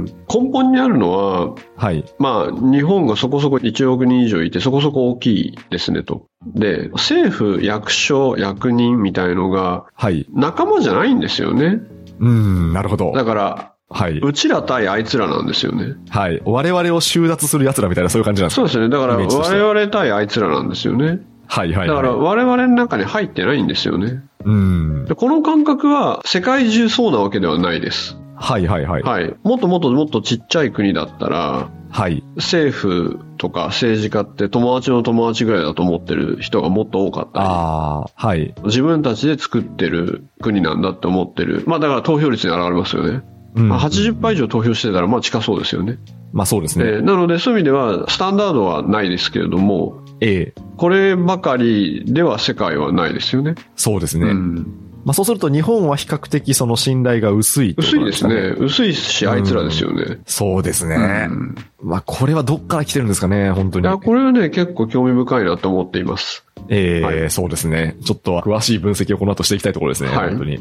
[0.00, 0.04] ん。
[0.04, 2.04] 根本にあるのは、はい。
[2.18, 6.26] まあ、日本がそこそこ1億人以上いて、そこそこ大きいですねと。
[6.46, 10.26] で、政府、役所、役人みたいのがはい。
[10.32, 11.80] 仲間じゃないんですよね。
[12.20, 13.12] うーん、なるほど。
[13.12, 14.18] だから、はい。
[14.18, 15.94] うちら対あいつらなんですよね。
[16.08, 16.40] はい。
[16.44, 18.68] 我々を収奪する奴らみたいなそういう感じなんですか？
[18.68, 18.88] そうですね。
[18.88, 21.18] だから、我々対あいつらなんですよね。
[21.48, 21.88] はいはい、はい。
[21.88, 24.22] だから、我々の中に入ってないんですよね。
[24.44, 25.04] うーん。
[25.06, 28.16] でこの感覚は、世界中そうなわけではないです。
[28.36, 29.02] はいはいはい。
[29.02, 29.34] はい。
[29.42, 32.22] もっともっともっとちっちゃい国だったら、はい。
[32.36, 37.46] 政府とか政治家って友達の友達ぐらいだと思ってる人がもっと多かったり。
[37.46, 38.54] ああ、はい。
[38.64, 41.64] 自分たちで作ってる国なんだって思ってる。
[41.66, 43.22] まあだから投票率に現れますよね。
[43.54, 45.98] うんまあ、80%以上投票してたらまあ近そうですよね。
[46.32, 46.84] まあそうですね。
[46.86, 53.54] えーなのでそういう意味ではスタンダードはないですけれども、ええこればかりでは世界はないですよね。
[53.76, 54.28] そうですね。
[54.28, 58.34] うんまあそうすると日本は比較的その信頼が薄いってこと薄いですね。
[58.58, 60.18] 薄いし、あいつらですよね。
[60.26, 60.96] そうですね。
[61.30, 63.86] うんまあこれはどっから来てるんですかね、本当に。
[63.86, 66.44] いや、これはね、結構興味深いなと思っています。
[66.68, 67.96] ええはいそうですね。
[68.04, 70.58] ちょっと詳しい分析をこの後していきたいところですね、はい本当に。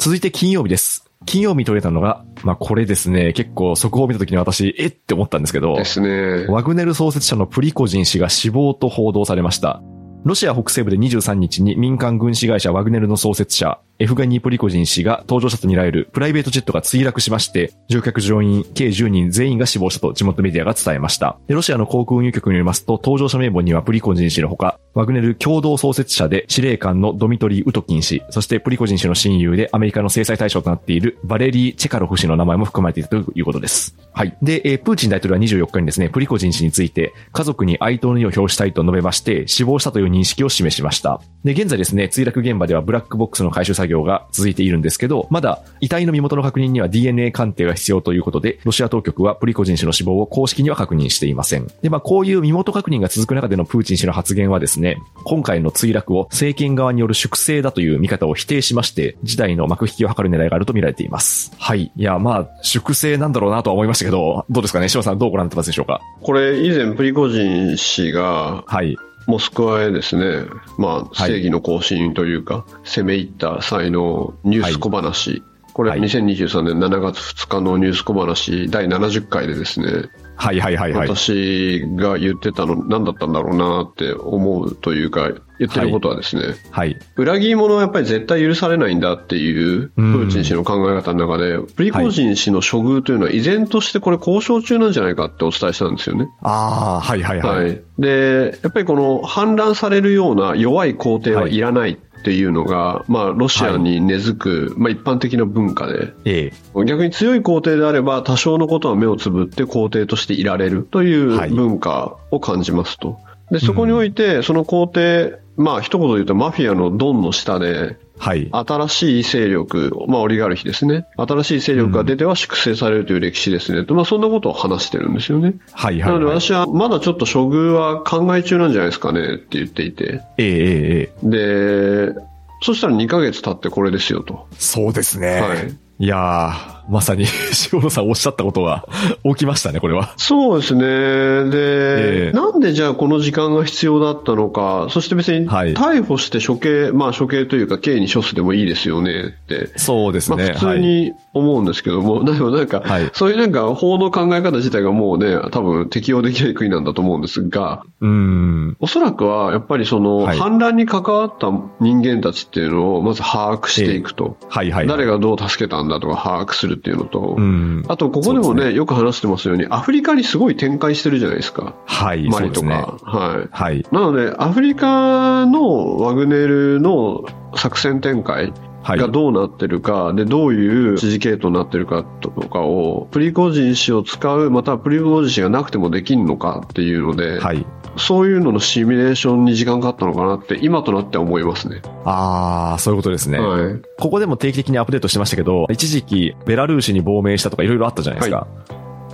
[0.00, 1.04] 続いて金曜日です。
[1.26, 6.46] 金曜日に取れたのが、まあこれですね、結構速報を見た時に私、えって思ったんですけど、ですね。
[6.46, 9.82] ワグネル創設者のプリコジン氏が死亡と報道されました。
[10.24, 21.38] ロシア北西部で23日に民間軍事会社ワグネルの創設者、エフガニー・プリコジン氏が搭乗したとみられるプライベートジェットが墜落しまして、乗客乗員計10人全員が死亡したと地元メディアが伝えました。
[21.48, 33.98] ロシアの航空運輸局によりますと、搭乗者名簿にはプリコジン氏のほか、ワグネル共同創設者で司令官のドミトリー・ウトキン氏、そしてプリコジン氏の親友でアメリカの制裁対象となっているバレリー・チェカロフ氏の名前も含まれているということです。
[34.14, 34.34] はい。
[34.40, 41.20] で、えープーチン大統領は24日にですね、プリコジン氏について、家族に哀悼の意を表したいと述べまして、死亡したという認識を示しました。
[41.44, 51.66] で、現在ですね、墜落現場ではブラックボックスの回収作業が続いているんですけど、まだ遺体の身元の確認には DNA 鑑定が必要ということで、ロシア当局はプリコジン氏の死亡を公式には確認していません。
[51.82, 61.52] で、まあ、こういう身元確認が続く中でのプーチン氏の発言はですね、今回の墜落を政権側による粛清だという見方を否定しまして、事態の幕引きを図る狙いがあると見られています。
[61.58, 61.90] はい。
[61.96, 64.88] いや、まあ、粛清なんだろうなとは思いましたけど、どうですかね？
[64.88, 66.00] 島さんどうご覧になってますでしょうか？
[66.22, 68.96] これ以前プリコジン氏がはい。
[69.30, 70.44] モスクワへですね、
[70.76, 71.14] まあはい。
[71.14, 76.00] 正義の行進というか、攻め入った際のニュース小話、ここれはい。
[76.00, 79.86] 2023年7月2日のニュース小話第70回でですね、
[80.34, 81.08] はいはいはいはい。
[81.08, 86.98] 私が言ってたの何だったんだろうなって思うというか、言ってることはですね、はい。
[87.16, 96.28] 裏切り者はやっぱり絶対許されないんだっていう、プうんーチン氏の考え方の中で、プリゴジン氏の処遇というのは依然としてこれ交渉中なんじゃないかってお伝えしたんですよね。
[96.40, 97.64] ああ、はいはいはい。
[97.64, 97.82] はい。
[97.98, 106.84] で、やっぱりこの反乱されるような弱い皇帝はいらないっていうのが、まあ、ロシアに根付く、まあ、一般的な文化で、ええ。
[106.86, 113.18] 逆に強い皇帝であれば、多少のことは目をつぶって皇帝としていられるというはい文化を感じますと。
[113.50, 118.50] で、そこにおいて、その皇帝、まあ、一言で言うとマフィアのドンの下で、はい。
[118.52, 121.06] 新しい勢力、まあ、オリガルヒですね。
[121.16, 123.84] 新しい勢力が出ては粛清されるという歴史ですね。
[123.84, 125.54] とまあ、そんなことを話してるんですよね。
[125.72, 126.40] はいはい、なのではい。
[126.40, 130.22] 私はまだちょっと処遇は考え中なんじゃないですかねって言っていて。
[130.38, 132.10] ええええええ。
[132.12, 132.20] で、
[132.62, 134.46] そしたら2ヶ月経ってこれですよと。
[134.58, 135.40] そうですね。
[135.40, 135.78] はい。
[136.00, 137.26] いやー、まさに
[137.72, 138.86] 塩野さんおっしゃったことが
[139.22, 140.14] 起きましたね、これは。
[140.16, 140.80] そうですね。
[140.80, 149.70] で、ええなんでじゃあこの時間が必要だったのか、そして別にはい逮捕して処刑、まあ処刑というか刑に処すでもいいですよねって。
[149.76, 150.36] そうですね。
[150.44, 157.88] まあ普通に思うんですけども、 でもなんか、はいそういうなんか法の考え方自体がもうね、多分適用できない国なんだと思うんですが、はい。
[158.00, 158.76] うん。
[158.80, 164.36] おそらくはやっぱりそのはい反乱に関わった人間たちっていうのをまず把握していくと。
[164.48, 164.86] はいはい。
[164.86, 167.84] 誰がどう助けたんだとか把握するっていうのと、うん。
[167.88, 171.74] あとここでもねそうですよく話してますように、アフリカにすごい展開してるじゃないですか。
[171.86, 172.28] はい。
[172.28, 172.66] マリとか。
[172.66, 172.74] ね。
[173.02, 173.48] はい。
[173.50, 173.86] はい。
[173.90, 177.24] なので、アフリカのワグネルの
[177.56, 178.98] 作戦展開はい。
[178.98, 187.66] がどうなってるか、で、どういう指示系統になってるかとかを、プリゴジン氏を使う、またはプリゴジン氏がなくてもできるのかっていうので、はい。
[187.96, 191.82] そういうののシミュレーションに時間かかったのかなって、今となっては思いますね。
[192.04, 193.38] あー、そういうことですね。
[193.38, 193.80] はい。
[193.98, 198.46] ここでも定期的にアップデートしてましたけど、一時期ベラルーシに亡命したとかいろいろあったじゃないですか。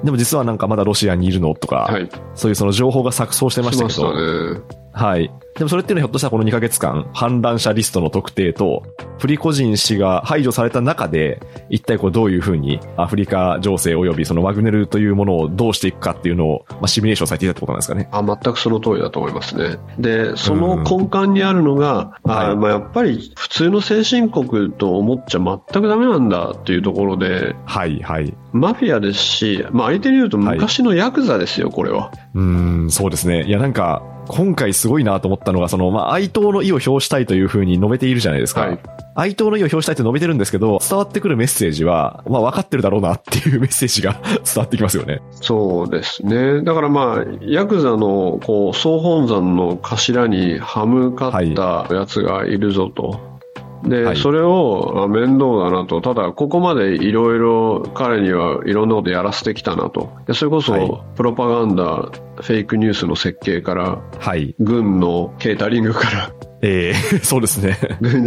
[0.05, 2.09] でも実はなんかまだロシアにいるのとか、はい。
[2.35, 4.61] そういうその情報が錯綜してましたけど、ね。
[4.93, 5.31] はい。
[5.57, 8.83] でもそれっていうのはひょっとしたらこの2ヶ月間、反乱者リストの特定と、
[9.19, 11.41] プリコジン氏が排除された中で、
[11.71, 18.09] 一体こうどういうふうにアフリカ情勢及びそのワグネルというものをどうしていくかっていうのを、まあ、シミュレーションされていたってことなんですかね。
[18.13, 19.79] あ、全くその通りだと思いますね。
[19.99, 28.35] で、その根幹にあるのが、うんはいあまあ、やっぱり普通の先進国と思っちゃ全くダメなんだっていうところで、はい、はい。
[28.53, 32.13] マフィアですし、まあ相手に言うと昔のヤクザですよ、これは。
[32.35, 33.45] うーん、そうですね。
[33.45, 38.63] いや、なんか、今回すごいなと思ったのが、その、まあ、哀悼の意を表したいというふうに述べているじゃないですか。
[38.63, 38.79] はい
[39.19, 45.23] 哀悼の意を表したいと述べてるんですけど、伝わってくるメッセージは、まあ、分かってるだろうなっていうメッセージが 伝わってきますよね。
[45.31, 46.63] そうですね。
[46.63, 53.36] だからまあ、ヤクザの、こう、総本山の頭に歯向かったやつがいるぞと。
[53.85, 56.01] で、はいそれをあ面倒だなと。
[56.01, 60.13] ただ、ここまでいろいろ彼にはいろんなことやらせてきたなと。
[60.27, 64.55] でそれこはいそ、プロパガンダ、フェイクニュースの設計から、はい。
[64.59, 67.79] 軍のケータリングから、ええ そうですね。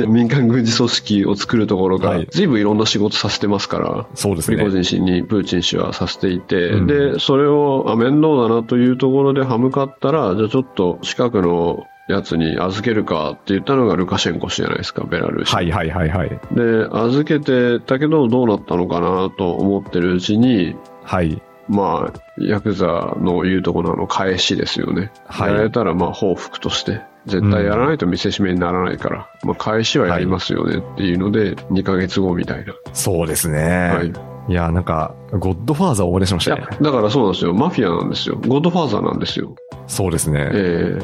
[0.07, 4.71] 民間軍事組織を作るところがはい、随分いろんな仕事させてますから、そうですねプリゴ。
[4.71, 15.56] ジン氏にプーチン氏はさせていて、うんで、それをあ面倒だなというところで歯向かったら、じゃあちょっと近くのやつに預けるかって言ったのがルカシェンコ氏じゃないですか、ベラルーシ。
[15.56, 16.30] はいはいはいはい。
[16.30, 21.39] で、預けてたけどどうなったのかなと思ってるうちに、はい。
[21.67, 25.12] まあ、ヤクザの言うところの返しですよね。
[25.28, 32.74] はいやられたらまあ報復として、絶対やらないと見せしめにならないから、まあ返しはやりますよねっていうので、2ヶ月後みたいな。
[32.93, 33.60] そうですね。
[33.62, 34.12] はい。
[34.52, 37.54] いや、なんか、ゴッドファーザーを思い出しましたねだからそうなんですよ。
[37.54, 38.39] マフィアなんですよ。
[38.48, 39.54] ゴッドファーザーなんですよ。
[39.86, 40.50] そうですね。
[40.52, 40.98] え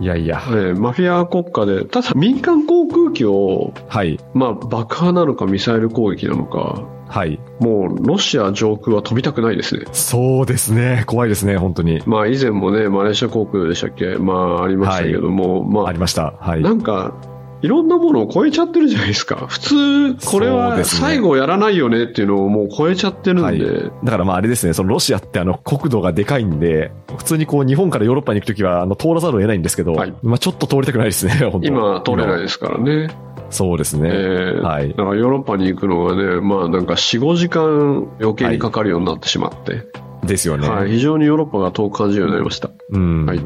[0.00, 0.42] いやいや。
[0.50, 4.18] えええマフィア国家で、ただ民間航空機を、はい。
[4.34, 7.38] まあ爆破なのかミサイル攻撃なのか、はい。
[7.60, 9.84] もうロシア上空は飛びたくないですね。
[9.92, 11.04] そうですね。
[11.06, 12.02] 怖いですね、本当に。
[12.04, 14.16] まあ以前もね、マレーシア航空でしたっけ？
[14.16, 16.34] まあありましたけども、まあありました。
[16.38, 16.62] はい。
[16.62, 17.14] なんか、
[17.62, 19.46] いろんなものを超えちゃってるじゃないですか。
[19.48, 23.92] 普通、これは最後やらないよねっていうのをもう超えちゃってるんで、はい。
[24.04, 33.08] だからまああれですね、そのロシアってあの国土がでかいんで、普通にこう日本からヨーロッパに行くときはあの通らざるを得ないんですけど、はいまあちょっと通りたくないですね、 本当今通れないですからね。
[33.48, 34.10] そうですね。
[34.12, 39.86] ええはいだからヨーロッパに行くのがね、まあなんか4、5時間余計にかかるようになってしまって、
[40.26, 40.68] ですよね。
[40.68, 42.70] はい、非常にヨーロッパが遠く感じるようになりました。
[42.90, 43.26] うん。
[43.26, 43.40] はい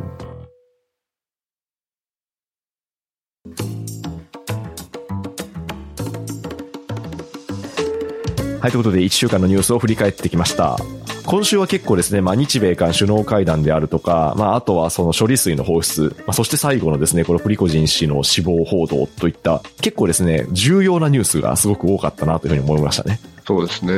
[8.60, 10.76] はい、ということで1週間のニュースを振り返ってきました。
[11.24, 23.18] 今週は結構ですね、まあ日米韓首脳会談であるとか、まああとはその処理水の放出、まあそして最後のですね、このプリコジン氏の死亡報道といった、結構ですね、重要なニュースがすごく多かったなというふうに思いましたね。
[23.46, 23.94] そうですね。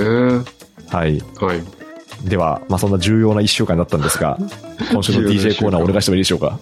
[0.88, 1.20] はい。
[1.40, 2.28] はい。
[2.28, 4.38] では、まあそんな重要な1週間だったんですが、
[4.92, 6.58] 今週の DJ コーナーお願いしてもいいでしょうか？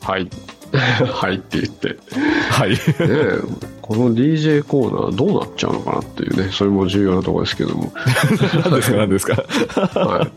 [0.00, 0.30] はい。
[0.72, 1.88] はいって言って。
[1.88, 1.96] ね
[2.50, 2.72] はい。
[3.00, 3.38] え
[3.84, 7.92] この DJ コーナーどうなっちゃうのかなっていうね、それも重要なところですけども。
[8.64, 9.34] 何ですか何ですか？
[10.00, 10.32] はい。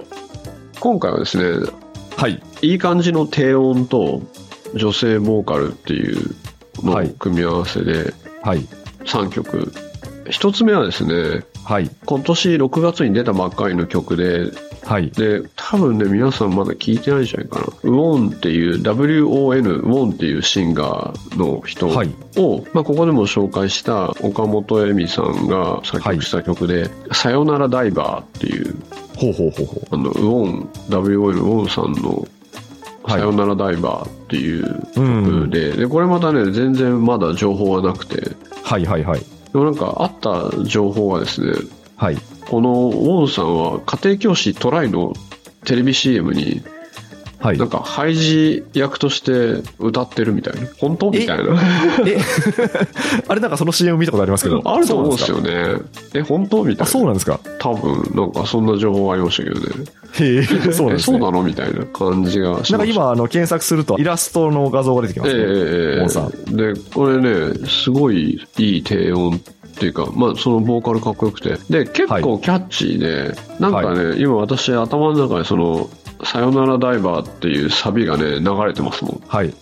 [0.82, 1.66] 今回はですね、
[2.18, 2.44] はい。
[2.62, 4.22] いい感じの低音と
[4.76, 6.36] 女性ボーカルっていう
[6.84, 8.66] の組み合わせではい。
[9.06, 9.72] 3曲。
[10.30, 11.90] 一つ目はですね、はい。
[12.06, 14.52] 今年6月に出たばっかりの曲で、
[14.86, 15.12] はい。
[15.12, 17.66] で、多分ね、皆さんまだ聞いてないんじゃないかな。
[17.66, 22.08] ウォンっていう、WON、ウォンっていうシンガーの人を、はい
[22.74, 28.76] まあ、ここでも紹介した岡本恵美さんが作曲した曲で、さよならダイバーっていう、
[29.18, 29.88] ほうほうほうほう。
[29.92, 32.28] あの、ウォン、WON、ウォンさんの、はい
[33.08, 39.22] さよならダイバーっていう曲で、で、これまたね、全然まだ情報がなくて、はいはいはい。
[39.58, 41.52] でもなんかあった情報はですね、
[41.96, 42.18] はい。
[42.48, 45.14] このウォンさんは家庭教師トライの
[45.66, 46.62] テレビ CM に
[47.40, 47.70] はいなん。
[47.70, 50.68] か、ハイジ役として歌ってるみたいな。
[50.80, 51.62] 本当みたいな。
[52.08, 52.18] え、
[53.28, 54.62] あれなんかその CM 見たことありますけど。
[54.66, 55.76] あると思うんですよね。
[56.14, 56.92] え、本当みたあ、いな。
[56.92, 57.40] そうなんですか？
[57.60, 59.66] 多分、なんかそんな情報がありましたけどね。
[60.20, 61.18] へえ、そうなんえ、ですね。
[61.18, 62.72] そうなのみたいな感じがし。
[62.72, 65.44] なんか今、あの、検索するとイラストの画像が出てきますね。
[65.46, 69.40] ええモンさんで、これね、すごいいい低音っ
[69.80, 71.58] ていうか、まあ、そのボーカルかっこよくて。
[71.70, 75.88] で、結構キャッチーで、なんかね、今私頭の中でその、
[76.24, 79.24] さよならダイバーっていうサビがね、流れてますもん。
[79.28, 79.54] はい。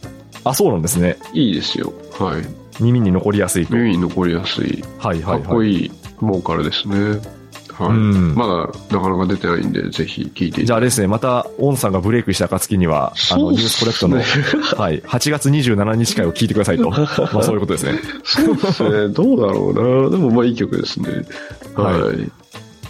[0.44, 1.18] あ、そうなんですね。
[1.34, 1.92] いいですよ。
[2.20, 2.82] はい。
[2.82, 3.76] 耳に残りやすいと。
[3.76, 5.42] 耳に残りやすい、はいかはいはい。
[5.42, 5.92] っこいい
[6.22, 7.20] ボーカルですね。
[7.74, 7.90] はい。
[7.90, 8.54] うんまだ
[8.96, 14.18] なかなか出てないんで、ぜひ聴いてじゃああれですね、また、オンさんがブレイクした暁には、あの、ニュースコレクトの、
[14.78, 16.90] はい、8月27日会を聞いてくださいと。
[16.90, 16.98] ま
[17.40, 18.00] あそういうことですね。
[18.24, 18.90] そうですね。
[19.10, 20.10] どうだろうな。
[20.10, 21.10] でもまあいい曲ですね。
[21.76, 22.02] はい。
[22.02, 22.12] は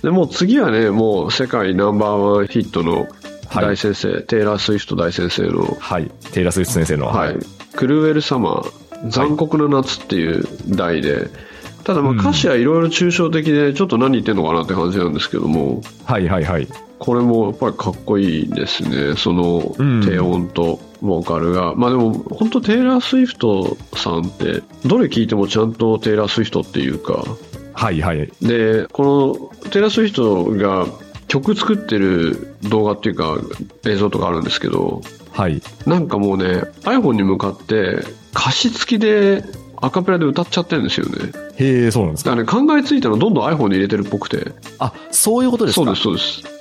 [0.03, 3.07] でもう次はね、もう世界ナンバーワンヒットのはい
[3.53, 6.11] 大先生、テイラー・スウィフト大先生の、はい。
[6.31, 7.07] テイラー・スウィフト先生の。
[7.07, 7.37] はい。
[7.75, 11.29] クルーエル・サマー、残酷な夏っていう題で、
[11.83, 16.67] ただまあうん歌詞はいろいろ抽象的で、ちょっと何言ってんのかなって感じなんですけども、はいはいはい。
[16.97, 19.15] これもやっぱりかっこいいですね。
[19.15, 21.75] そのうん低音とボーカルが。
[21.75, 27.23] まあでも本当テイラー・スウィフトさんってどれ聞いてもちゃんとテイラー・スウィフトっていうか。
[27.73, 28.31] はいはい。
[28.41, 30.87] で、このテイラー・スウィフトが
[31.35, 33.37] 曲作ってる動画っていうか
[33.85, 35.61] 映像とかあるんですけど、はい。
[35.85, 39.43] なんかもうね iPhone に向かって歌詞付きで
[39.81, 41.31] アカペラで歌っちゃってるんですよね。
[41.57, 42.35] へえ、そうなんですか。
[42.37, 44.53] ね考えついたのどんどん iPhone に入れてるっぽくて。
[44.79, 45.83] あ、そういうことですか。
[45.83, 46.55] そうです、そうです。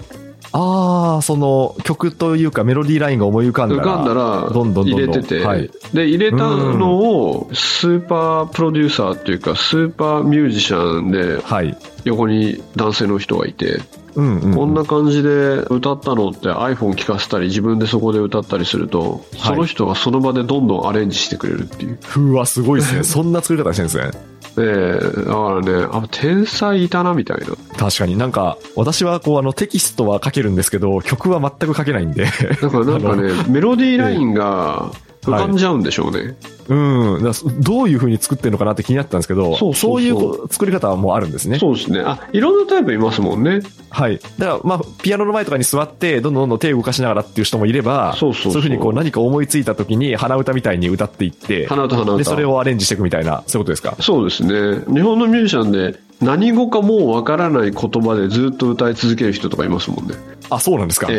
[0.50, 3.82] ああ、その曲というかメロディーラインが思い浮かんだら。
[3.82, 5.70] 浮かんだらどんどんどんどん入れてて、はい。
[5.92, 11.76] で入れたのをスーパープロデューサーっていうかスーパーミュージシャンではい。
[12.04, 13.80] 横に男性の人がいて、
[14.14, 14.54] うんうん。
[14.54, 21.98] こんな感じで歌ったのって iPhone 聞かせたり自分でそこで歌ったりすると、いその人がその場でどんどんアレンジしてくれるっていう。
[22.16, 23.02] うわ、すごいですね。
[23.04, 24.34] そんな作り方してるんですね。
[24.56, 27.46] で、だからね、あ、天才いたなみたいな。
[27.76, 32.24] 確かになんか、私はこうあのテキストは書けるんですけど、曲は全く書けないんで。
[32.24, 34.92] だからなんかね、 メロディーラインが
[35.24, 36.36] 浮かんじゃうんでしょうね。
[36.68, 37.22] うん。
[37.22, 41.58] だからどういう風に作ってるのかなって気になったんですけど、そうそういう作り方もあるんですね。
[41.58, 42.00] そうですね。
[42.00, 43.60] あ、いろんなタイプいますもんね。
[43.90, 44.18] はい。
[44.38, 52.18] だから、まあ、ピアノの前とかに座って、どんどんどんどん手を動かしながらっていう人もいれば、そうそうそういうふうにこう何か思いついた時に鼻歌みたいに歌っていって、鼻歌鼻歌。
[52.18, 53.96] で、それをアレンジしていくみたいな、そういうことですか？
[54.00, 54.84] そうですね。
[54.92, 60.14] 日本のミュージシャンで何語かもうわからない言葉でずっと歌い続ける人とかいますもんね。
[60.50, 61.08] あ、そうなんですか。
[61.10, 61.18] えへ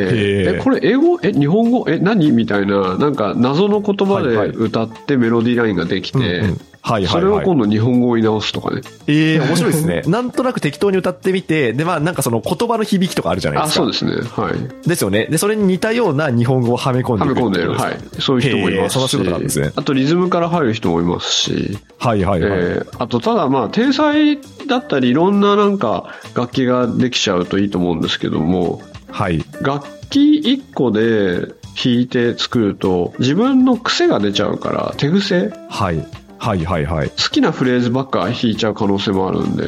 [0.54, 0.56] え。
[0.56, 1.20] え、これ英語？
[1.22, 1.86] え、日本語？
[1.88, 2.32] え、何？
[2.32, 4.56] みたいな、なんか謎の言葉ではいはい。
[4.56, 7.22] 歌ってメロディーラインができて、うんうんはいはいはい。
[7.24, 8.82] それを今度日本語に直すとかね。
[9.08, 10.04] ええ 面白いですね。
[10.08, 13.84] なんとなく適当に歌ってみて、で、まあ、なんかその言葉の響きとかあるじゃないであ、すか。
[13.84, 14.12] そうですね。
[14.36, 14.88] はい。
[14.88, 15.26] ですよね。
[15.26, 17.72] で、それに似たような日本語をはめ込んではいくめ込んでる。
[17.74, 17.98] はい。
[18.20, 22.52] そういう人もいますへえそんな仕事なんですねあとリズムから入る人もいますし、はいはいはい。
[22.54, 29.44] えーあとただまあ、天才だったりいろんななんか楽器ができちゃうといいと思うんですけども、はい。
[29.62, 36.06] 楽器1個で弾いて作ると自分の癖が出ちゃうから手癖はい。
[36.46, 37.10] はいはいはい。
[37.10, 39.64] 好きなフレーズばっか弾いちゃう可能性もあるんで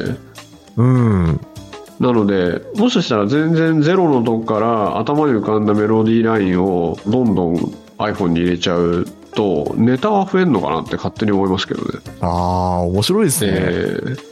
[0.76, 1.40] うん。
[1.98, 7.56] なのでもしかしたら全然ゼロのとこから頭に浮かんだメロディーラインをどんどん
[7.98, 9.04] iPhone に入れちゃう
[9.38, 12.00] とネタは増えんのかなって勝手に思いますけどね。
[12.20, 13.52] ああ、面白いですね。
[13.54, 14.28] えー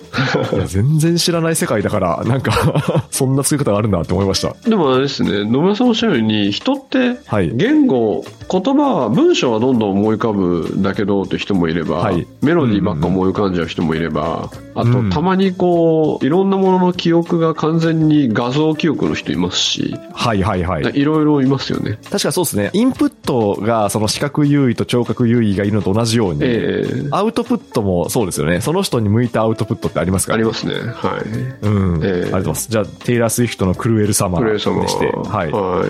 [0.66, 4.54] 全然知らない世界だから、なんか、 そんな作り方があるんだって思いました。
[4.68, 7.52] でもあれですね、野村さんおっしゃるように、人ってはい。
[7.54, 20.98] 言語、言葉は、文章はどんどん思い浮かぶんだけどって人もいれば、はいメロディーばっか思い浮かんじゃう人もいれば、あと、うんたまにこう、いろんなものの記憶が完全に画像記憶の人いますし、はいはいはい。
[20.98, 21.98] いろいろいますよね。
[22.10, 22.70] 確かそうですね。
[22.72, 28.62] インプットがその視覚優位と聴覚優位がいるのと同じように、ええアウトプットもそうですよね。
[28.62, 30.74] その人に向いたアウトプットってありますかありますね。
[30.74, 31.66] はい。
[31.66, 32.04] うん。
[32.04, 32.70] ええありがとうございます。
[32.70, 35.06] じゃあ、テイラー・スウィフトのクルエル・サマーでクレイ様して。
[35.06, 35.52] はい。
[35.52, 35.84] は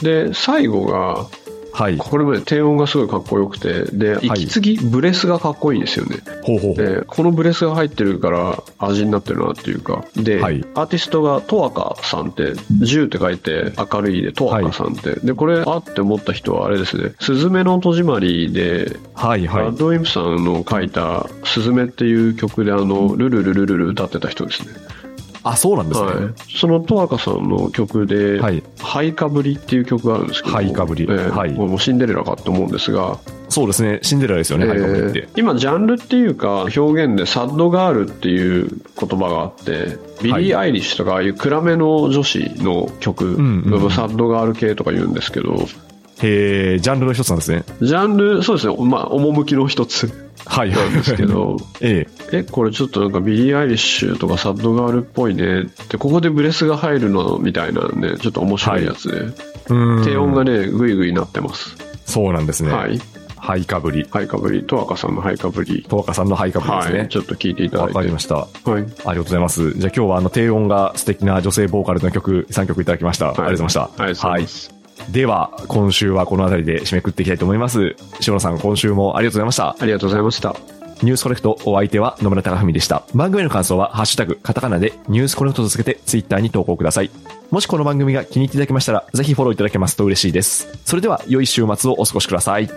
[0.00, 0.04] い。
[0.04, 1.26] で、最後が、
[1.78, 1.96] はい。
[1.96, 6.16] これまで低音がすごいかっこよくて、で、息継ぎ、ブレスがかっこいいんですよね。
[6.42, 6.74] ほうほう。
[6.74, 10.04] で、このブレスが入ってるから味になってるなっていうか。
[10.16, 15.20] で、はいアーティストがトワカさんって、銃って書いて明るいでトワカさんって。
[15.20, 19.78] で、これあって思った人はあれですね、スズメの戸締まりで、はいはいラッ。
[19.78, 24.72] ドウィンプさんの書いたスズメっていう曲であの、ルルルルルル歌ってた人ですね。
[25.42, 26.06] あ、そうなんですね。
[26.06, 26.34] はい。
[26.58, 28.62] そのトワカさんの曲で、はい。
[28.80, 30.54] 灰かぶりっていう曲があるんですけど。
[30.54, 33.18] 灰かぶりええはいもうシンデレラかと思うんですが、
[33.48, 34.00] そうですね。
[34.02, 35.28] シンデレラですよね、灰かぶりってえー。
[35.40, 38.68] 今、ジャンルっていうか、表現で sad girl っていう
[38.98, 45.66] 言葉があって、ビリー・アイリッシュとか、ああいう暗めの女子の曲、んうん sad girl 系とか言うんですけど、
[46.20, 47.64] へージャンルの一つなんですね。
[47.80, 50.70] ジャンル、そうですね、まあ、趣の一つはい。
[50.70, 52.38] なんですけど、 ええ。
[52.38, 59.20] え、これちょっとなんかビリー・アイリッシュとか sad girl っぽいねって、ここでブレスが入るのみたいなんで、ちょっと面白いやつで、
[59.68, 60.04] うん。
[60.04, 61.76] 低音がね、グイグイなってます。
[62.06, 62.72] そうなんですね。
[62.72, 63.00] はい。
[63.36, 64.06] ハイカブリ。
[64.10, 65.84] ハイカブリ、トワカさんのハイカブリ。
[65.88, 66.98] トワカさんのハイカブリですね。
[67.00, 67.08] はい。
[67.08, 67.94] ちょっと聞いていただいて。
[67.94, 68.34] わかりました。
[68.36, 68.48] はい。
[68.66, 69.72] ありがとうございます。
[69.74, 73.28] じゃあ今日はあの低音が素敵な女性ボーカルの曲3曲いただきました。
[73.28, 73.82] ありがとうございました。
[73.82, 74.68] ありがとうございます。
[74.68, 74.77] はい。
[75.10, 77.96] では、今週はこの辺りで締めくっていきたいと思います。
[78.26, 79.76] 塩野さん、今週もありがとうございました。
[79.78, 80.56] ありがとうございました。
[81.02, 83.04] ニュースコネクトお相手は野村貴文でした。
[83.14, 87.10] 番組への感想は、ハッシュタグ、カタカナでニュースコネクトとつけてツイッターに投稿ください。
[87.50, 90.68] もしこの番組が気に入っていただけましたら、ぜひフォローいただけますと嬉しいです。
[90.84, 92.68] それでは、良い週末をお過ごしください。